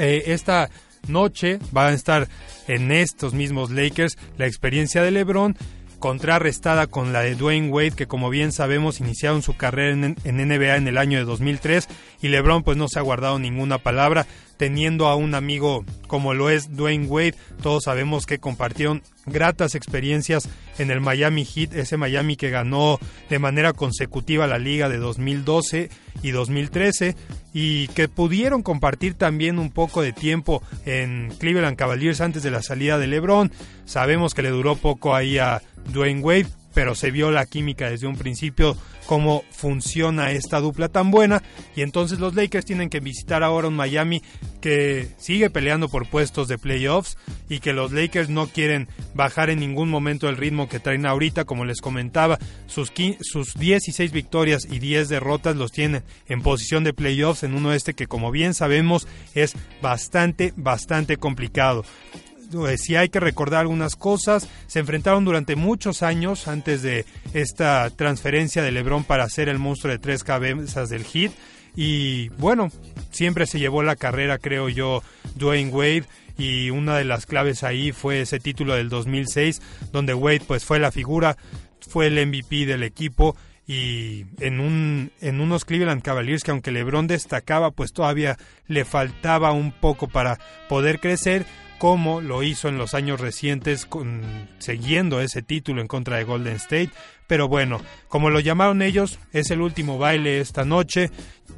eh, 0.00 0.24
esta 0.26 0.70
noche 1.08 1.58
va 1.76 1.88
a 1.88 1.92
estar 1.92 2.28
en 2.68 2.92
estos 2.92 3.34
mismos 3.34 3.70
Lakers. 3.70 4.16
La 4.38 4.46
experiencia 4.46 5.02
de 5.02 5.10
LeBron 5.10 5.56
contrarrestada 6.02 6.88
con 6.88 7.12
la 7.12 7.20
de 7.20 7.36
Dwayne 7.36 7.70
Wade, 7.70 7.92
que 7.92 8.08
como 8.08 8.28
bien 8.28 8.50
sabemos 8.50 8.98
iniciaron 8.98 9.40
su 9.40 9.56
carrera 9.56 9.92
en, 9.92 10.16
NBA 10.24 10.76
en 10.76 10.88
el 10.88 10.98
año 10.98 11.18
de 11.18 11.24
2003 11.24 11.88
y 12.20 12.28
LeBron 12.28 12.64
pues 12.64 12.76
no 12.76 12.88
se 12.88 12.98
ha 12.98 13.02
guardado 13.02 13.38
ninguna 13.38 13.78
palabra, 13.78 14.26
teniendo 14.62 15.08
a 15.08 15.16
un 15.16 15.34
amigo 15.34 15.84
como 16.06 16.34
lo 16.34 16.48
es 16.48 16.76
Dwayne 16.76 17.08
Wade, 17.08 17.34
todos 17.64 17.82
sabemos 17.82 18.26
que 18.26 18.38
compartieron 18.38 19.02
gratas 19.26 19.74
experiencias 19.74 20.48
en 20.78 20.92
el 20.92 21.00
Miami 21.00 21.44
Heat, 21.44 21.74
ese 21.74 21.96
Miami 21.96 22.36
que 22.36 22.50
ganó 22.50 23.00
de 23.28 23.40
manera 23.40 23.72
consecutiva 23.72 24.46
la 24.46 24.58
liga 24.58 24.88
de 24.88 24.98
2012 24.98 25.90
y 26.22 26.30
2013 26.30 27.16
y 27.52 27.88
que 27.88 28.06
pudieron 28.06 28.62
compartir 28.62 29.14
también 29.14 29.58
un 29.58 29.72
poco 29.72 30.00
de 30.00 30.12
tiempo 30.12 30.62
en 30.86 31.34
Cleveland 31.40 31.76
Cavaliers 31.76 32.20
antes 32.20 32.44
de 32.44 32.52
la 32.52 32.62
salida 32.62 32.98
de 32.98 33.08
LeBron. 33.08 33.50
Sabemos 33.84 34.32
que 34.32 34.42
le 34.42 34.50
duró 34.50 34.76
poco 34.76 35.16
ahí 35.16 35.38
a 35.38 35.60
Dwayne 35.92 36.20
Wade, 36.20 36.46
pero 36.72 36.94
se 36.94 37.10
vio 37.10 37.32
la 37.32 37.46
química 37.46 37.90
desde 37.90 38.06
un 38.06 38.16
principio, 38.16 38.76
cómo 39.12 39.44
funciona 39.50 40.30
esta 40.30 40.58
dupla 40.58 40.88
tan 40.88 41.10
buena. 41.10 41.42
Y 41.76 41.82
entonces 41.82 42.18
los 42.18 42.34
Lakers 42.34 42.64
tienen 42.64 42.88
que 42.88 43.00
visitar 43.00 43.42
ahora 43.42 43.68
un 43.68 43.76
Miami 43.76 44.22
que 44.62 45.06
sigue 45.18 45.50
peleando 45.50 45.90
por 45.90 46.08
puestos 46.08 46.48
de 46.48 46.56
playoffs 46.56 47.18
y 47.50 47.58
que 47.58 47.74
los 47.74 47.92
Lakers 47.92 48.30
no 48.30 48.46
quieren 48.46 48.88
bajar 49.12 49.50
en 49.50 49.60
ningún 49.60 49.90
momento 49.90 50.30
el 50.30 50.38
ritmo 50.38 50.66
que 50.66 50.80
traen 50.80 51.04
ahorita. 51.04 51.44
Como 51.44 51.66
les 51.66 51.82
comentaba, 51.82 52.38
sus, 52.66 52.90
sus 53.20 53.52
16 53.52 54.12
victorias 54.12 54.66
y 54.70 54.78
10 54.78 55.10
derrotas 55.10 55.56
los 55.56 55.72
tienen 55.72 56.04
en 56.26 56.40
posición 56.40 56.82
de 56.82 56.94
playoffs 56.94 57.42
en 57.42 57.52
uno 57.54 57.74
este 57.74 57.92
que 57.92 58.06
como 58.06 58.30
bien 58.30 58.54
sabemos 58.54 59.06
es 59.34 59.52
bastante, 59.82 60.54
bastante 60.56 61.18
complicado. 61.18 61.84
Eh, 62.68 62.78
si 62.78 62.96
hay 62.96 63.08
que 63.08 63.20
recordar 63.20 63.60
algunas 63.60 63.96
cosas, 63.96 64.48
se 64.66 64.80
enfrentaron 64.80 65.24
durante 65.24 65.56
muchos 65.56 66.02
años 66.02 66.48
antes 66.48 66.82
de 66.82 67.04
esta 67.32 67.90
transferencia 67.90 68.62
de 68.62 68.72
LeBron 68.72 69.04
para 69.04 69.28
ser 69.28 69.48
el 69.48 69.58
monstruo 69.58 69.92
de 69.92 69.98
tres 69.98 70.24
cabezas 70.24 70.88
del 70.88 71.04
hit. 71.04 71.32
Y 71.74 72.28
bueno, 72.30 72.70
siempre 73.10 73.46
se 73.46 73.58
llevó 73.58 73.82
la 73.82 73.96
carrera, 73.96 74.38
creo 74.38 74.68
yo, 74.68 75.02
Dwayne 75.34 75.70
Wade. 75.70 76.04
Y 76.38 76.70
una 76.70 76.96
de 76.96 77.04
las 77.04 77.26
claves 77.26 77.62
ahí 77.62 77.92
fue 77.92 78.22
ese 78.22 78.40
título 78.40 78.74
del 78.74 78.88
2006, 78.88 79.60
donde 79.92 80.14
Wade 80.14 80.42
pues 80.46 80.64
fue 80.64 80.78
la 80.78 80.90
figura, 80.90 81.36
fue 81.80 82.06
el 82.06 82.26
MVP 82.26 82.66
del 82.66 82.82
equipo 82.82 83.36
y 83.66 84.26
en 84.40 84.60
un 84.60 85.12
en 85.20 85.40
unos 85.40 85.64
Cleveland 85.64 86.02
Cavaliers 86.02 86.42
que 86.42 86.50
aunque 86.50 86.72
LeBron 86.72 87.06
destacaba 87.06 87.70
pues 87.70 87.92
todavía 87.92 88.36
le 88.66 88.84
faltaba 88.84 89.52
un 89.52 89.70
poco 89.70 90.08
para 90.08 90.38
poder 90.68 90.98
crecer 90.98 91.46
como 91.82 92.20
lo 92.20 92.44
hizo 92.44 92.68
en 92.68 92.78
los 92.78 92.94
años 92.94 93.20
recientes 93.20 93.88
siguiendo 94.58 95.20
ese 95.20 95.42
título 95.42 95.80
en 95.80 95.88
contra 95.88 96.16
de 96.16 96.22
Golden 96.22 96.54
State. 96.54 96.90
Pero 97.26 97.48
bueno, 97.48 97.80
como 98.06 98.30
lo 98.30 98.38
llamaron 98.38 98.82
ellos, 98.82 99.18
es 99.32 99.50
el 99.50 99.60
último 99.60 99.98
baile 99.98 100.38
esta 100.38 100.64
noche. 100.64 101.10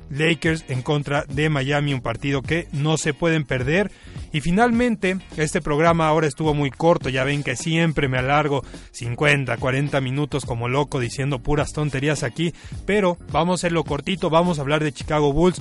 Lakers 0.08 0.64
en 0.68 0.80
contra 0.80 1.24
de 1.28 1.50
Miami, 1.50 1.92
un 1.92 2.00
partido 2.00 2.40
que 2.40 2.68
no 2.72 2.96
se 2.96 3.12
pueden 3.12 3.44
perder. 3.44 3.92
Y 4.32 4.40
finalmente, 4.40 5.18
este 5.36 5.60
programa 5.60 6.08
ahora 6.08 6.26
estuvo 6.26 6.54
muy 6.54 6.70
corto, 6.70 7.10
ya 7.10 7.24
ven 7.24 7.42
que 7.42 7.54
siempre 7.54 8.08
me 8.08 8.16
alargo 8.16 8.64
50, 8.92 9.54
40 9.58 10.00
minutos 10.00 10.46
como 10.46 10.70
loco 10.70 11.00
diciendo 11.00 11.40
puras 11.42 11.74
tonterías 11.74 12.22
aquí, 12.22 12.54
pero 12.86 13.18
vamos 13.30 13.52
a 13.52 13.60
hacerlo 13.60 13.84
cortito, 13.84 14.30
vamos 14.30 14.58
a 14.58 14.62
hablar 14.62 14.82
de 14.82 14.92
Chicago 14.92 15.34
Bulls 15.34 15.60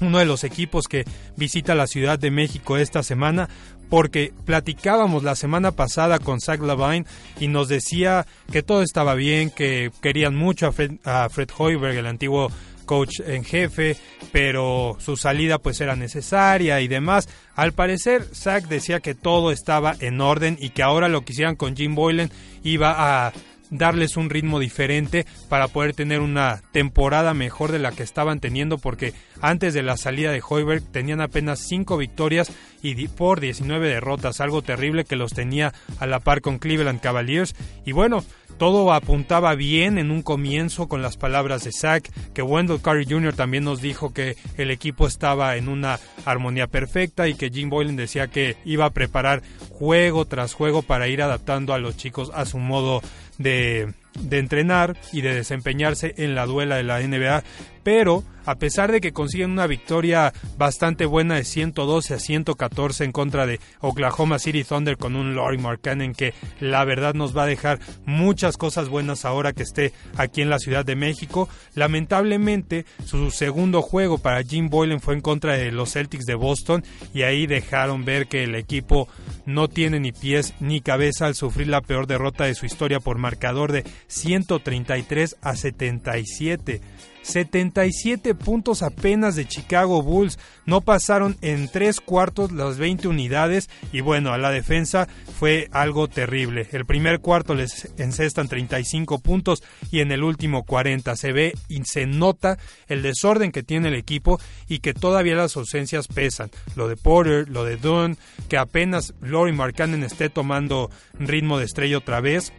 uno 0.00 0.18
de 0.18 0.24
los 0.24 0.44
equipos 0.44 0.88
que 0.88 1.04
visita 1.36 1.74
la 1.74 1.86
Ciudad 1.86 2.18
de 2.18 2.30
México 2.30 2.76
esta 2.76 3.02
semana 3.02 3.48
porque 3.88 4.32
platicábamos 4.46 5.22
la 5.22 5.36
semana 5.36 5.72
pasada 5.72 6.18
con 6.18 6.40
Zach 6.40 6.60
Lavine 6.60 7.04
y 7.38 7.48
nos 7.48 7.68
decía 7.68 8.26
que 8.50 8.62
todo 8.62 8.82
estaba 8.82 9.14
bien, 9.14 9.50
que 9.50 9.90
querían 10.00 10.34
mucho 10.34 10.66
a 10.66 10.72
Fred, 10.72 10.92
a 11.04 11.28
Hoiberg, 11.58 11.98
el 11.98 12.06
antiguo 12.06 12.50
coach 12.86 13.20
en 13.26 13.44
jefe, 13.44 13.96
pero 14.32 14.96
su 14.98 15.16
salida 15.16 15.58
pues 15.58 15.80
era 15.80 15.94
necesaria 15.94 16.80
y 16.80 16.88
demás. 16.88 17.28
Al 17.54 17.72
parecer, 17.72 18.24
Zach 18.34 18.64
decía 18.66 19.00
que 19.00 19.14
todo 19.14 19.52
estaba 19.52 19.94
en 20.00 20.20
orden 20.20 20.56
y 20.58 20.70
que 20.70 20.82
ahora 20.82 21.08
lo 21.08 21.24
que 21.24 21.32
hicieran 21.32 21.56
con 21.56 21.76
Jim 21.76 21.94
Boylan 21.94 22.30
iba 22.62 23.26
a 23.26 23.32
darles 23.72 24.16
un 24.16 24.30
ritmo 24.30 24.60
diferente 24.60 25.26
para 25.48 25.66
poder 25.66 25.94
tener 25.94 26.20
una 26.20 26.62
temporada 26.72 27.34
mejor 27.34 27.72
de 27.72 27.78
la 27.78 27.90
que 27.90 28.02
estaban 28.02 28.38
teniendo 28.38 28.78
porque 28.78 29.14
antes 29.40 29.74
de 29.74 29.82
la 29.82 29.96
salida 29.96 30.30
de 30.30 30.42
Hoiberg 30.46 30.82
tenían 30.82 31.20
apenas 31.20 31.60
5 31.66 31.96
victorias 31.96 32.52
y 32.82 33.08
por 33.08 33.40
19 33.40 33.88
derrotas, 33.88 34.40
algo 34.40 34.62
terrible 34.62 35.04
que 35.04 35.16
los 35.16 35.32
tenía 35.32 35.72
a 35.98 36.06
la 36.06 36.20
par 36.20 36.42
con 36.42 36.58
Cleveland 36.58 37.00
Cavaliers 37.00 37.54
y 37.84 37.92
bueno, 37.92 38.24
todo 38.58 38.92
apuntaba 38.92 39.54
bien 39.54 39.98
en 39.98 40.10
un 40.10 40.22
comienzo 40.22 40.86
con 40.86 41.02
las 41.02 41.16
palabras 41.16 41.64
de 41.64 41.72
Zach, 41.72 42.08
que 42.34 42.42
Wendell 42.42 42.80
Curry 42.80 43.06
Jr. 43.08 43.34
también 43.34 43.64
nos 43.64 43.80
dijo 43.80 44.12
que 44.12 44.36
el 44.56 44.70
equipo 44.70 45.06
estaba 45.06 45.56
en 45.56 45.68
una 45.68 45.98
armonía 46.24 46.66
perfecta 46.66 47.28
y 47.28 47.34
que 47.34 47.50
Jim 47.50 47.70
Boylan 47.70 47.96
decía 47.96 48.28
que 48.28 48.56
iba 48.64 48.84
a 48.84 48.90
preparar 48.90 49.42
juego 49.70 50.26
tras 50.26 50.54
juego 50.54 50.82
para 50.82 51.08
ir 51.08 51.22
adaptando 51.22 51.74
a 51.74 51.78
los 51.78 51.96
chicos 51.96 52.30
a 52.34 52.44
su 52.44 52.58
modo 52.58 53.02
de 53.42 53.92
de 54.18 54.38
entrenar 54.38 54.96
y 55.12 55.22
de 55.22 55.34
desempeñarse 55.34 56.14
en 56.16 56.34
la 56.34 56.46
duela 56.46 56.76
de 56.76 56.82
la 56.82 57.00
NBA 57.00 57.42
pero 57.82 58.24
a 58.44 58.56
pesar 58.56 58.90
de 58.90 59.00
que 59.00 59.12
consiguen 59.12 59.52
una 59.52 59.68
victoria 59.68 60.32
bastante 60.58 61.06
buena 61.06 61.36
de 61.36 61.44
112 61.44 62.14
a 62.14 62.18
114 62.18 63.04
en 63.04 63.12
contra 63.12 63.46
de 63.46 63.60
Oklahoma 63.80 64.40
City 64.40 64.64
Thunder 64.64 64.96
con 64.96 65.14
un 65.14 65.36
Laurie 65.36 65.60
Markkanen 65.60 66.12
que 66.12 66.34
la 66.58 66.84
verdad 66.84 67.14
nos 67.14 67.36
va 67.36 67.44
a 67.44 67.46
dejar 67.46 67.78
muchas 68.04 68.56
cosas 68.56 68.88
buenas 68.88 69.24
ahora 69.24 69.52
que 69.52 69.62
esté 69.62 69.92
aquí 70.16 70.42
en 70.42 70.50
la 70.50 70.58
Ciudad 70.58 70.84
de 70.84 70.96
México. 70.96 71.48
Lamentablemente 71.74 72.84
su 73.04 73.30
segundo 73.30 73.80
juego 73.80 74.18
para 74.18 74.42
Jim 74.42 74.68
Boylan 74.68 75.00
fue 75.00 75.14
en 75.14 75.20
contra 75.20 75.54
de 75.54 75.70
los 75.70 75.92
Celtics 75.92 76.24
de 76.24 76.34
Boston 76.34 76.84
y 77.14 77.22
ahí 77.22 77.46
dejaron 77.46 78.04
ver 78.04 78.26
que 78.26 78.42
el 78.42 78.56
equipo 78.56 79.08
no 79.46 79.68
tiene 79.68 80.00
ni 80.00 80.10
pies 80.10 80.54
ni 80.58 80.80
cabeza 80.80 81.26
al 81.26 81.36
sufrir 81.36 81.68
la 81.68 81.80
peor 81.80 82.08
derrota 82.08 82.44
de 82.44 82.56
su 82.56 82.66
historia 82.66 82.98
por 82.98 83.18
marcador 83.18 83.70
de 83.70 83.84
133 84.08 85.36
a 85.40 85.56
77. 85.56 86.80
77 87.22 88.34
puntos 88.34 88.82
apenas 88.82 89.36
de 89.36 89.46
Chicago 89.46 90.02
Bulls. 90.02 90.38
No 90.66 90.80
pasaron 90.80 91.36
en 91.40 91.68
tres 91.68 92.00
cuartos 92.00 92.52
las 92.52 92.78
20 92.78 93.08
unidades 93.08 93.70
y 93.92 94.00
bueno, 94.00 94.32
a 94.32 94.38
la 94.38 94.50
defensa 94.50 95.08
fue 95.38 95.68
algo 95.72 96.08
terrible. 96.08 96.68
El 96.72 96.84
primer 96.84 97.20
cuarto 97.20 97.54
les 97.54 97.92
encestan 97.98 98.48
35 98.48 99.20
puntos 99.20 99.62
y 99.90 100.00
en 100.00 100.12
el 100.12 100.22
último 100.22 100.64
40. 100.64 101.16
Se 101.16 101.32
ve 101.32 101.54
y 101.68 101.82
se 101.84 102.06
nota 102.06 102.58
el 102.88 103.02
desorden 103.02 103.52
que 103.52 103.62
tiene 103.62 103.88
el 103.88 103.94
equipo 103.94 104.40
y 104.68 104.80
que 104.80 104.94
todavía 104.94 105.34
las 105.34 105.56
ausencias 105.56 106.08
pesan. 106.08 106.50
Lo 106.76 106.88
de 106.88 106.96
Porter, 106.96 107.48
lo 107.48 107.64
de 107.64 107.76
Dunn, 107.76 108.18
que 108.48 108.58
apenas 108.58 109.14
Lori 109.20 109.52
Markkanen 109.52 110.04
esté 110.04 110.28
tomando 110.28 110.90
ritmo 111.18 111.58
de 111.58 111.64
estrella 111.64 111.98
otra 111.98 112.20
vez. 112.20 112.52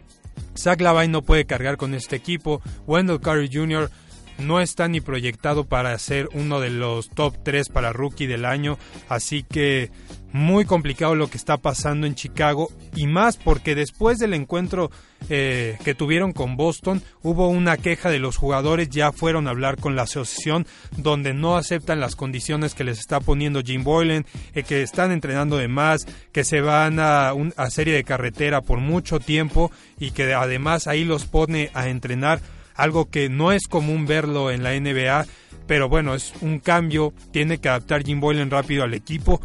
Zach 0.56 0.80
Lavine 0.80 1.08
no 1.08 1.22
puede 1.22 1.44
cargar 1.44 1.76
con 1.76 1.94
este 1.94 2.16
equipo. 2.16 2.62
Wendell 2.86 3.20
Curry 3.20 3.48
Jr 3.52 3.90
no 4.38 4.60
está 4.60 4.88
ni 4.88 5.00
proyectado 5.00 5.64
para 5.64 5.96
ser 5.98 6.28
uno 6.32 6.60
de 6.60 6.70
los 6.70 7.08
top 7.10 7.36
3 7.42 7.68
para 7.68 7.92
rookie 7.92 8.26
del 8.26 8.44
año, 8.44 8.78
así 9.08 9.42
que 9.42 9.90
muy 10.34 10.64
complicado 10.64 11.14
lo 11.14 11.28
que 11.30 11.36
está 11.36 11.58
pasando 11.58 12.08
en 12.08 12.16
Chicago 12.16 12.68
y 12.96 13.06
más 13.06 13.36
porque 13.36 13.76
después 13.76 14.18
del 14.18 14.34
encuentro 14.34 14.90
eh, 15.28 15.78
que 15.84 15.94
tuvieron 15.94 16.32
con 16.32 16.56
Boston 16.56 17.02
hubo 17.22 17.48
una 17.48 17.76
queja 17.76 18.10
de 18.10 18.18
los 18.18 18.36
jugadores, 18.36 18.90
ya 18.90 19.12
fueron 19.12 19.46
a 19.46 19.50
hablar 19.50 19.76
con 19.76 19.94
la 19.94 20.02
asociación 20.02 20.66
donde 20.96 21.34
no 21.34 21.56
aceptan 21.56 22.00
las 22.00 22.16
condiciones 22.16 22.74
que 22.74 22.82
les 22.82 22.98
está 22.98 23.20
poniendo 23.20 23.62
Jim 23.62 23.84
Boylan, 23.84 24.26
eh, 24.54 24.64
que 24.64 24.82
están 24.82 25.12
entrenando 25.12 25.56
de 25.56 25.68
más, 25.68 26.04
que 26.32 26.42
se 26.42 26.60
van 26.60 26.98
a, 26.98 27.30
a 27.56 27.70
serie 27.70 27.94
de 27.94 28.02
carretera 28.02 28.60
por 28.60 28.80
mucho 28.80 29.20
tiempo 29.20 29.70
y 30.00 30.10
que 30.10 30.34
además 30.34 30.88
ahí 30.88 31.04
los 31.04 31.26
pone 31.26 31.70
a 31.74 31.88
entrenar 31.88 32.40
algo 32.74 33.10
que 33.10 33.28
no 33.28 33.52
es 33.52 33.66
común 33.68 34.06
verlo 34.06 34.50
en 34.50 34.62
la 34.62 34.78
NBA, 34.78 35.26
pero 35.66 35.88
bueno, 35.88 36.14
es 36.14 36.32
un 36.40 36.58
cambio, 36.58 37.12
tiene 37.32 37.58
que 37.58 37.68
adaptar 37.68 38.04
Jim 38.04 38.20
Boylan 38.20 38.50
rápido 38.50 38.84
al 38.84 38.94
equipo 38.94 39.40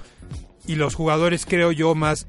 y 0.67 0.75
los 0.75 0.95
jugadores 0.95 1.45
creo 1.45 1.71
yo 1.71 1.95
más 1.95 2.27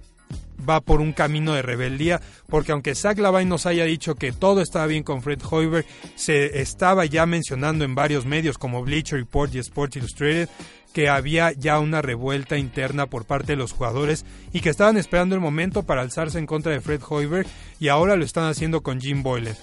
va 0.68 0.80
por 0.80 1.00
un 1.00 1.12
camino 1.12 1.54
de 1.54 1.62
rebeldía, 1.62 2.20
porque 2.48 2.72
aunque 2.72 2.94
Zach 2.94 3.18
Lavine 3.18 3.48
nos 3.48 3.66
haya 3.66 3.84
dicho 3.84 4.14
que 4.14 4.32
todo 4.32 4.60
estaba 4.60 4.86
bien 4.86 5.02
con 5.02 5.22
Fred 5.22 5.40
Hoiberg, 5.50 5.86
se 6.16 6.60
estaba 6.60 7.06
ya 7.06 7.26
mencionando 7.26 7.84
en 7.84 7.94
varios 7.94 8.26
medios 8.26 8.58
como 8.58 8.82
Bleacher 8.82 9.18
Report 9.18 9.54
y 9.54 9.58
Sports 9.58 9.96
Illustrated 9.96 10.48
que 10.92 11.08
había 11.08 11.52
ya 11.52 11.78
una 11.78 12.02
revuelta 12.02 12.58
interna 12.58 13.06
por 13.06 13.24
parte 13.24 13.52
de 13.52 13.56
los 13.56 13.72
jugadores 13.72 14.24
y 14.52 14.60
que 14.60 14.70
estaban 14.70 14.96
esperando 14.96 15.34
el 15.34 15.40
momento 15.40 15.84
para 15.84 16.02
alzarse 16.02 16.38
en 16.38 16.46
contra 16.46 16.72
de 16.72 16.80
Fred 16.80 17.00
Hoiberg 17.08 17.46
y 17.78 17.88
ahora 17.88 18.16
lo 18.16 18.24
están 18.24 18.44
haciendo 18.44 18.82
con 18.82 19.00
Jim 19.00 19.22
Boylan. 19.22 19.56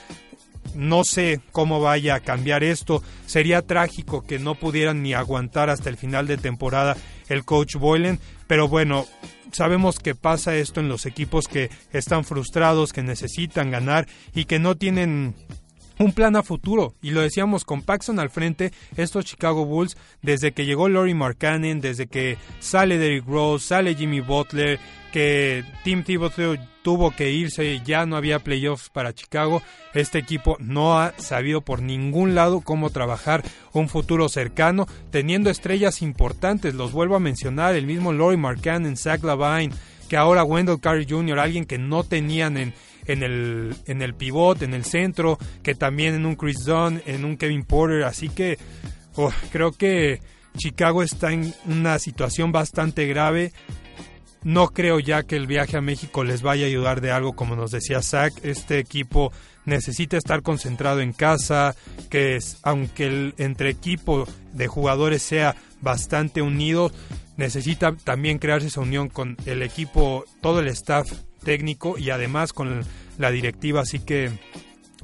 No 0.75 1.03
sé 1.03 1.41
cómo 1.51 1.79
vaya 1.79 2.15
a 2.15 2.19
cambiar 2.19 2.63
esto. 2.63 3.03
Sería 3.25 3.61
trágico 3.61 4.23
que 4.23 4.39
no 4.39 4.55
pudieran 4.55 5.03
ni 5.03 5.13
aguantar 5.13 5.69
hasta 5.69 5.89
el 5.89 5.97
final 5.97 6.27
de 6.27 6.37
temporada 6.37 6.97
el 7.29 7.45
coach 7.45 7.75
Boylan. 7.75 8.19
Pero 8.47 8.67
bueno, 8.67 9.05
sabemos 9.51 9.99
que 9.99 10.15
pasa 10.15 10.55
esto 10.55 10.79
en 10.79 10.89
los 10.89 11.05
equipos 11.05 11.47
que 11.47 11.69
están 11.91 12.23
frustrados, 12.23 12.93
que 12.93 13.03
necesitan 13.03 13.71
ganar 13.71 14.07
y 14.33 14.45
que 14.45 14.59
no 14.59 14.75
tienen 14.75 15.35
un 15.99 16.13
plan 16.13 16.35
a 16.35 16.43
futuro. 16.43 16.93
Y 17.01 17.11
lo 17.11 17.21
decíamos 17.21 17.65
con 17.65 17.81
Paxson 17.81 18.19
al 18.19 18.29
frente, 18.29 18.71
estos 18.95 19.25
Chicago 19.25 19.65
Bulls, 19.65 19.97
desde 20.21 20.51
que 20.51 20.65
llegó 20.65 20.89
Laurie 20.89 21.15
Markkanen, 21.15 21.81
desde 21.81 22.07
que 22.07 22.37
sale 22.59 22.97
Derrick 22.97 23.25
Rose, 23.25 23.67
sale 23.67 23.95
Jimmy 23.95 24.21
Butler, 24.21 24.79
que 25.17 25.63
Tim 25.83 26.03
Thibodeau 26.03 26.57
tuvo 26.83 27.09
que 27.09 27.31
irse 27.31 27.81
ya 27.83 28.05
no 28.05 28.17
había 28.17 28.37
playoffs 28.37 28.91
para 28.91 29.15
Chicago, 29.15 29.63
este 29.95 30.19
equipo 30.19 30.57
no 30.59 30.99
ha 30.99 31.11
sabido 31.17 31.61
por 31.61 31.81
ningún 31.81 32.35
lado 32.35 32.61
cómo 32.61 32.91
trabajar 32.91 33.43
un 33.73 33.89
futuro 33.89 34.29
cercano, 34.29 34.85
teniendo 35.09 35.49
estrellas 35.49 36.03
importantes, 36.03 36.75
los 36.75 36.91
vuelvo 36.91 37.15
a 37.15 37.19
mencionar, 37.19 37.73
el 37.73 37.87
mismo 37.87 38.13
Laurie 38.13 38.37
Markkanen, 38.37 38.95
Zach 38.95 39.23
Lavine, 39.23 39.73
que 40.07 40.17
ahora 40.17 40.43
Wendell 40.43 40.79
Carey 40.79 41.07
Jr., 41.09 41.39
alguien 41.39 41.65
que 41.65 41.79
no 41.79 42.03
tenían 42.03 42.55
en, 42.55 42.75
en 43.07 43.23
el, 43.23 43.75
en 43.87 44.03
el 44.03 44.13
pivot, 44.13 44.61
en 44.61 44.75
el 44.75 44.85
centro, 44.85 45.39
que 45.63 45.73
también 45.73 46.13
en 46.13 46.27
un 46.27 46.35
Chris 46.35 46.63
Dunn, 46.63 47.01
en 47.07 47.25
un 47.25 47.37
Kevin 47.37 47.63
Porter, 47.63 48.03
así 48.03 48.29
que 48.29 48.59
oh, 49.15 49.31
creo 49.51 49.71
que 49.71 50.21
Chicago 50.57 51.01
está 51.01 51.33
en 51.33 51.55
una 51.65 51.97
situación 51.97 52.51
bastante 52.51 53.07
grave. 53.07 53.51
No 54.43 54.69
creo 54.69 54.99
ya 54.99 55.23
que 55.23 55.35
el 55.35 55.47
viaje 55.47 55.77
a 55.77 55.81
México 55.81 56.23
les 56.23 56.41
vaya 56.41 56.65
a 56.65 56.67
ayudar 56.67 57.01
de 57.01 57.11
algo, 57.11 57.33
como 57.33 57.55
nos 57.55 57.71
decía 57.71 58.01
Zach. 58.01 58.33
Este 58.43 58.79
equipo 58.79 59.31
necesita 59.65 60.17
estar 60.17 60.41
concentrado 60.41 61.01
en 61.01 61.13
casa, 61.13 61.75
que 62.09 62.35
es, 62.35 62.57
aunque 62.63 63.07
el 63.07 63.33
entre 63.37 63.69
equipo 63.69 64.25
de 64.53 64.67
jugadores 64.67 65.21
sea 65.21 65.55
bastante 65.81 66.41
unido, 66.41 66.91
necesita 67.35 67.95
también 67.95 68.39
crearse 68.39 68.67
esa 68.67 68.81
unión 68.81 69.09
con 69.09 69.37
el 69.45 69.61
equipo, 69.61 70.23
todo 70.41 70.59
el 70.59 70.67
staff 70.69 71.11
técnico 71.43 71.97
y 71.97 72.09
además 72.09 72.53
con 72.53 72.83
la 73.17 73.31
directiva, 73.31 73.81
así 73.81 73.99
que 73.99 74.31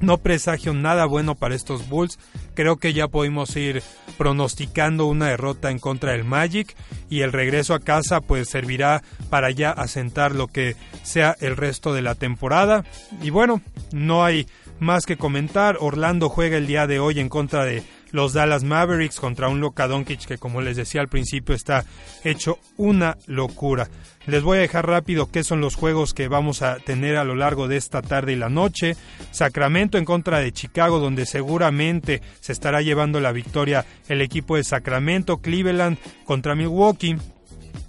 no 0.00 0.18
presagio 0.18 0.74
nada 0.74 1.06
bueno 1.06 1.34
para 1.34 1.54
estos 1.54 1.88
Bulls. 1.88 2.18
Creo 2.54 2.76
que 2.76 2.92
ya 2.92 3.08
podemos 3.08 3.54
ir 3.56 3.82
pronosticando 4.18 5.06
una 5.06 5.28
derrota 5.28 5.70
en 5.70 5.78
contra 5.78 6.12
del 6.12 6.24
Magic 6.24 6.74
y 7.10 7.20
el 7.20 7.32
regreso 7.32 7.74
a 7.74 7.80
casa 7.80 8.20
pues 8.20 8.48
servirá 8.48 9.02
para 9.30 9.50
ya 9.50 9.70
asentar 9.70 10.34
lo 10.34 10.48
que 10.48 10.76
sea 11.02 11.36
el 11.40 11.56
resto 11.56 11.92
de 11.94 12.02
la 12.02 12.14
temporada. 12.14 12.84
Y 13.22 13.30
bueno, 13.30 13.62
no 13.92 14.24
hay 14.24 14.46
más 14.78 15.06
que 15.06 15.16
comentar. 15.16 15.78
Orlando 15.80 16.28
juega 16.28 16.56
el 16.56 16.66
día 16.66 16.86
de 16.86 16.98
hoy 16.98 17.20
en 17.20 17.28
contra 17.28 17.64
de 17.64 17.82
los 18.14 18.32
Dallas 18.32 18.62
Mavericks 18.62 19.18
contra 19.18 19.48
un 19.48 19.58
Luka 19.58 19.88
Doncic 19.88 20.24
que 20.24 20.38
como 20.38 20.60
les 20.60 20.76
decía 20.76 21.00
al 21.00 21.08
principio 21.08 21.52
está 21.52 21.84
hecho 22.22 22.60
una 22.76 23.18
locura. 23.26 23.88
Les 24.26 24.44
voy 24.44 24.58
a 24.58 24.60
dejar 24.60 24.86
rápido 24.86 25.32
qué 25.32 25.42
son 25.42 25.60
los 25.60 25.74
juegos 25.74 26.14
que 26.14 26.28
vamos 26.28 26.62
a 26.62 26.76
tener 26.76 27.16
a 27.16 27.24
lo 27.24 27.34
largo 27.34 27.66
de 27.66 27.76
esta 27.76 28.02
tarde 28.02 28.32
y 28.32 28.36
la 28.36 28.48
noche. 28.48 28.96
Sacramento 29.32 29.98
en 29.98 30.04
contra 30.04 30.38
de 30.38 30.52
Chicago 30.52 31.00
donde 31.00 31.26
seguramente 31.26 32.22
se 32.40 32.52
estará 32.52 32.82
llevando 32.82 33.18
la 33.18 33.32
victoria 33.32 33.84
el 34.08 34.22
equipo 34.22 34.54
de 34.54 34.62
Sacramento. 34.62 35.38
Cleveland 35.38 35.98
contra 36.24 36.54
Milwaukee 36.54 37.16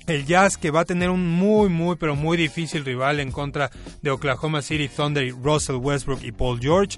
el 0.08 0.26
Jazz 0.26 0.58
que 0.58 0.72
va 0.72 0.82
a 0.82 0.86
tener 0.86 1.12
un 1.12 1.28
muy 1.28 1.70
muy 1.70 1.98
pero 1.98 2.16
muy 2.16 2.36
difícil 2.36 2.84
rival 2.84 3.20
en 3.20 3.32
contra 3.32 3.70
de 4.02 4.10
Oklahoma 4.10 4.64
City 4.64 4.88
Thunder 4.88 5.32
Russell 5.32 5.76
Westbrook 5.76 6.24
y 6.24 6.32
Paul 6.32 6.60
George 6.60 6.98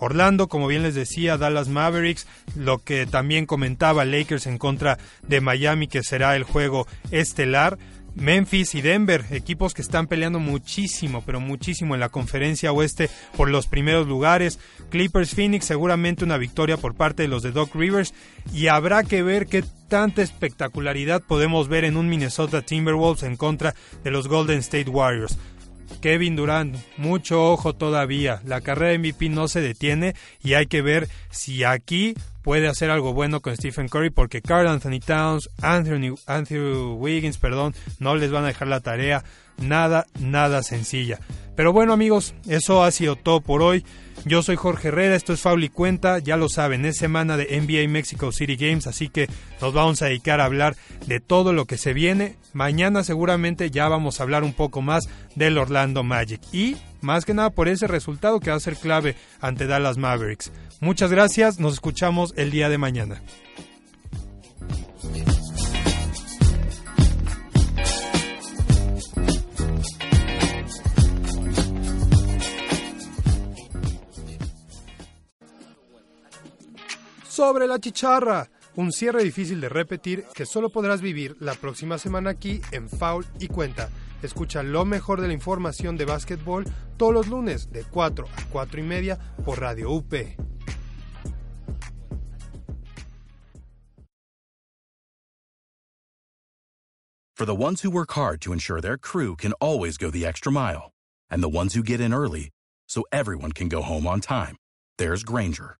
Orlando, 0.00 0.48
como 0.48 0.66
bien 0.66 0.82
les 0.82 0.94
decía, 0.94 1.36
Dallas 1.36 1.68
Mavericks, 1.68 2.26
lo 2.56 2.78
que 2.78 3.06
también 3.06 3.46
comentaba 3.46 4.04
Lakers 4.04 4.46
en 4.46 4.58
contra 4.58 4.98
de 5.22 5.40
Miami, 5.40 5.86
que 5.88 6.02
será 6.02 6.34
el 6.36 6.42
juego 6.42 6.86
estelar. 7.10 7.78
Memphis 8.14 8.74
y 8.74 8.80
Denver, 8.80 9.24
equipos 9.30 9.72
que 9.72 9.82
están 9.82 10.06
peleando 10.06 10.40
muchísimo, 10.40 11.22
pero 11.24 11.38
muchísimo 11.38 11.94
en 11.94 12.00
la 12.00 12.08
conferencia 12.08 12.72
oeste 12.72 13.08
por 13.36 13.48
los 13.48 13.66
primeros 13.66 14.08
lugares. 14.08 14.58
Clippers 14.90 15.34
Phoenix, 15.34 15.66
seguramente 15.66 16.24
una 16.24 16.36
victoria 16.36 16.76
por 16.76 16.94
parte 16.94 17.22
de 17.22 17.28
los 17.28 17.42
de 17.42 17.52
Doc 17.52 17.74
Rivers. 17.74 18.12
Y 18.52 18.66
habrá 18.66 19.04
que 19.04 19.22
ver 19.22 19.46
qué 19.46 19.62
tanta 19.88 20.22
espectacularidad 20.22 21.22
podemos 21.22 21.68
ver 21.68 21.84
en 21.84 21.96
un 21.96 22.08
Minnesota 22.08 22.62
Timberwolves 22.62 23.22
en 23.22 23.36
contra 23.36 23.74
de 24.02 24.10
los 24.10 24.28
Golden 24.28 24.58
State 24.58 24.90
Warriors. 24.90 25.38
Kevin 26.00 26.36
Durant, 26.36 26.76
mucho 26.96 27.50
ojo 27.50 27.74
todavía. 27.74 28.40
La 28.44 28.60
carrera 28.60 28.92
de 28.92 28.98
MVP 28.98 29.28
no 29.28 29.48
se 29.48 29.60
detiene 29.60 30.14
y 30.42 30.54
hay 30.54 30.66
que 30.66 30.82
ver 30.82 31.08
si 31.30 31.64
aquí 31.64 32.14
puede 32.42 32.68
hacer 32.68 32.90
algo 32.90 33.12
bueno 33.12 33.40
con 33.40 33.56
Stephen 33.56 33.88
Curry 33.88 34.10
porque 34.10 34.42
Carl 34.42 34.66
Anthony 34.66 35.00
Towns, 35.04 35.50
Anthony, 35.60 36.14
Anthony 36.26 36.96
Wiggins, 36.96 37.38
perdón, 37.38 37.74
no 37.98 38.16
les 38.16 38.30
van 38.30 38.44
a 38.44 38.48
dejar 38.48 38.68
la 38.68 38.80
tarea 38.80 39.24
nada, 39.60 40.06
nada 40.18 40.62
sencilla. 40.62 41.20
Pero 41.56 41.72
bueno 41.72 41.92
amigos, 41.92 42.34
eso 42.48 42.82
ha 42.82 42.90
sido 42.90 43.16
todo 43.16 43.40
por 43.40 43.62
hoy. 43.62 43.84
Yo 44.24 44.42
soy 44.42 44.56
Jorge 44.56 44.88
Herrera, 44.88 45.16
esto 45.16 45.32
es 45.32 45.40
Faul 45.40 45.64
y 45.64 45.70
Cuenta, 45.70 46.18
ya 46.18 46.36
lo 46.36 46.48
saben, 46.48 46.84
es 46.84 46.98
semana 46.98 47.38
de 47.38 47.58
NBA 47.58 47.88
Mexico 47.90 48.32
City 48.32 48.56
Games, 48.56 48.86
así 48.86 49.08
que 49.08 49.28
nos 49.62 49.72
vamos 49.72 50.02
a 50.02 50.06
dedicar 50.06 50.40
a 50.40 50.44
hablar 50.44 50.76
de 51.06 51.20
todo 51.20 51.54
lo 51.54 51.64
que 51.64 51.78
se 51.78 51.94
viene. 51.94 52.36
Mañana 52.52 53.02
seguramente 53.02 53.70
ya 53.70 53.88
vamos 53.88 54.20
a 54.20 54.24
hablar 54.24 54.44
un 54.44 54.52
poco 54.52 54.82
más 54.82 55.08
del 55.36 55.56
Orlando 55.56 56.02
Magic 56.02 56.40
y 56.52 56.76
más 57.00 57.24
que 57.24 57.32
nada 57.32 57.50
por 57.50 57.68
ese 57.68 57.86
resultado 57.86 58.40
que 58.40 58.50
va 58.50 58.56
a 58.56 58.60
ser 58.60 58.76
clave 58.76 59.16
ante 59.40 59.66
Dallas 59.66 59.96
Mavericks. 59.96 60.52
Muchas 60.80 61.10
gracias, 61.10 61.58
nos 61.58 61.74
escuchamos 61.74 62.34
el 62.36 62.50
día 62.50 62.68
de 62.68 62.78
mañana. 62.78 63.22
Sobre 77.40 77.66
la 77.66 77.78
chicharra, 77.78 78.50
un 78.76 78.92
cierre 78.92 79.24
difícil 79.24 79.62
de 79.62 79.70
repetir 79.70 80.26
que 80.34 80.44
solo 80.44 80.68
podrás 80.68 81.00
vivir 81.00 81.38
la 81.40 81.54
próxima 81.54 81.96
semana 81.96 82.28
aquí 82.28 82.60
en 82.70 82.86
Foul 82.86 83.24
y 83.38 83.48
Cuenta. 83.48 83.88
Escucha 84.22 84.62
lo 84.62 84.84
mejor 84.84 85.22
de 85.22 85.28
la 85.28 85.32
información 85.32 85.96
de 85.96 86.04
básquetbol 86.04 86.66
todos 86.98 87.14
los 87.14 87.28
lunes 87.28 87.72
de 87.72 87.84
4 87.84 88.26
a 88.26 88.44
4 88.52 88.80
y 88.80 88.82
media 88.82 89.18
por 89.42 89.58
Radio 89.58 89.90
UP. 89.90 90.12
For 97.34 97.46
the 97.46 97.56
ones 97.56 97.80
who 97.80 97.90
work 97.90 98.12
hard 98.12 98.42
to 98.42 98.52
ensure 98.52 98.82
their 98.82 98.98
crew 98.98 99.34
can 99.34 99.54
always 99.62 99.96
go 99.96 100.10
the 100.10 100.26
extra 100.26 100.52
mile, 100.52 100.90
and 101.30 101.42
the 101.42 101.48
ones 101.48 101.72
who 101.72 101.82
get 101.82 102.02
in 102.02 102.12
early 102.12 102.50
so 102.86 103.02
everyone 103.10 103.52
can 103.52 103.70
go 103.70 103.80
home 103.80 104.06
on 104.06 104.20
time, 104.20 104.56
there's 104.98 105.24
Granger, 105.24 105.79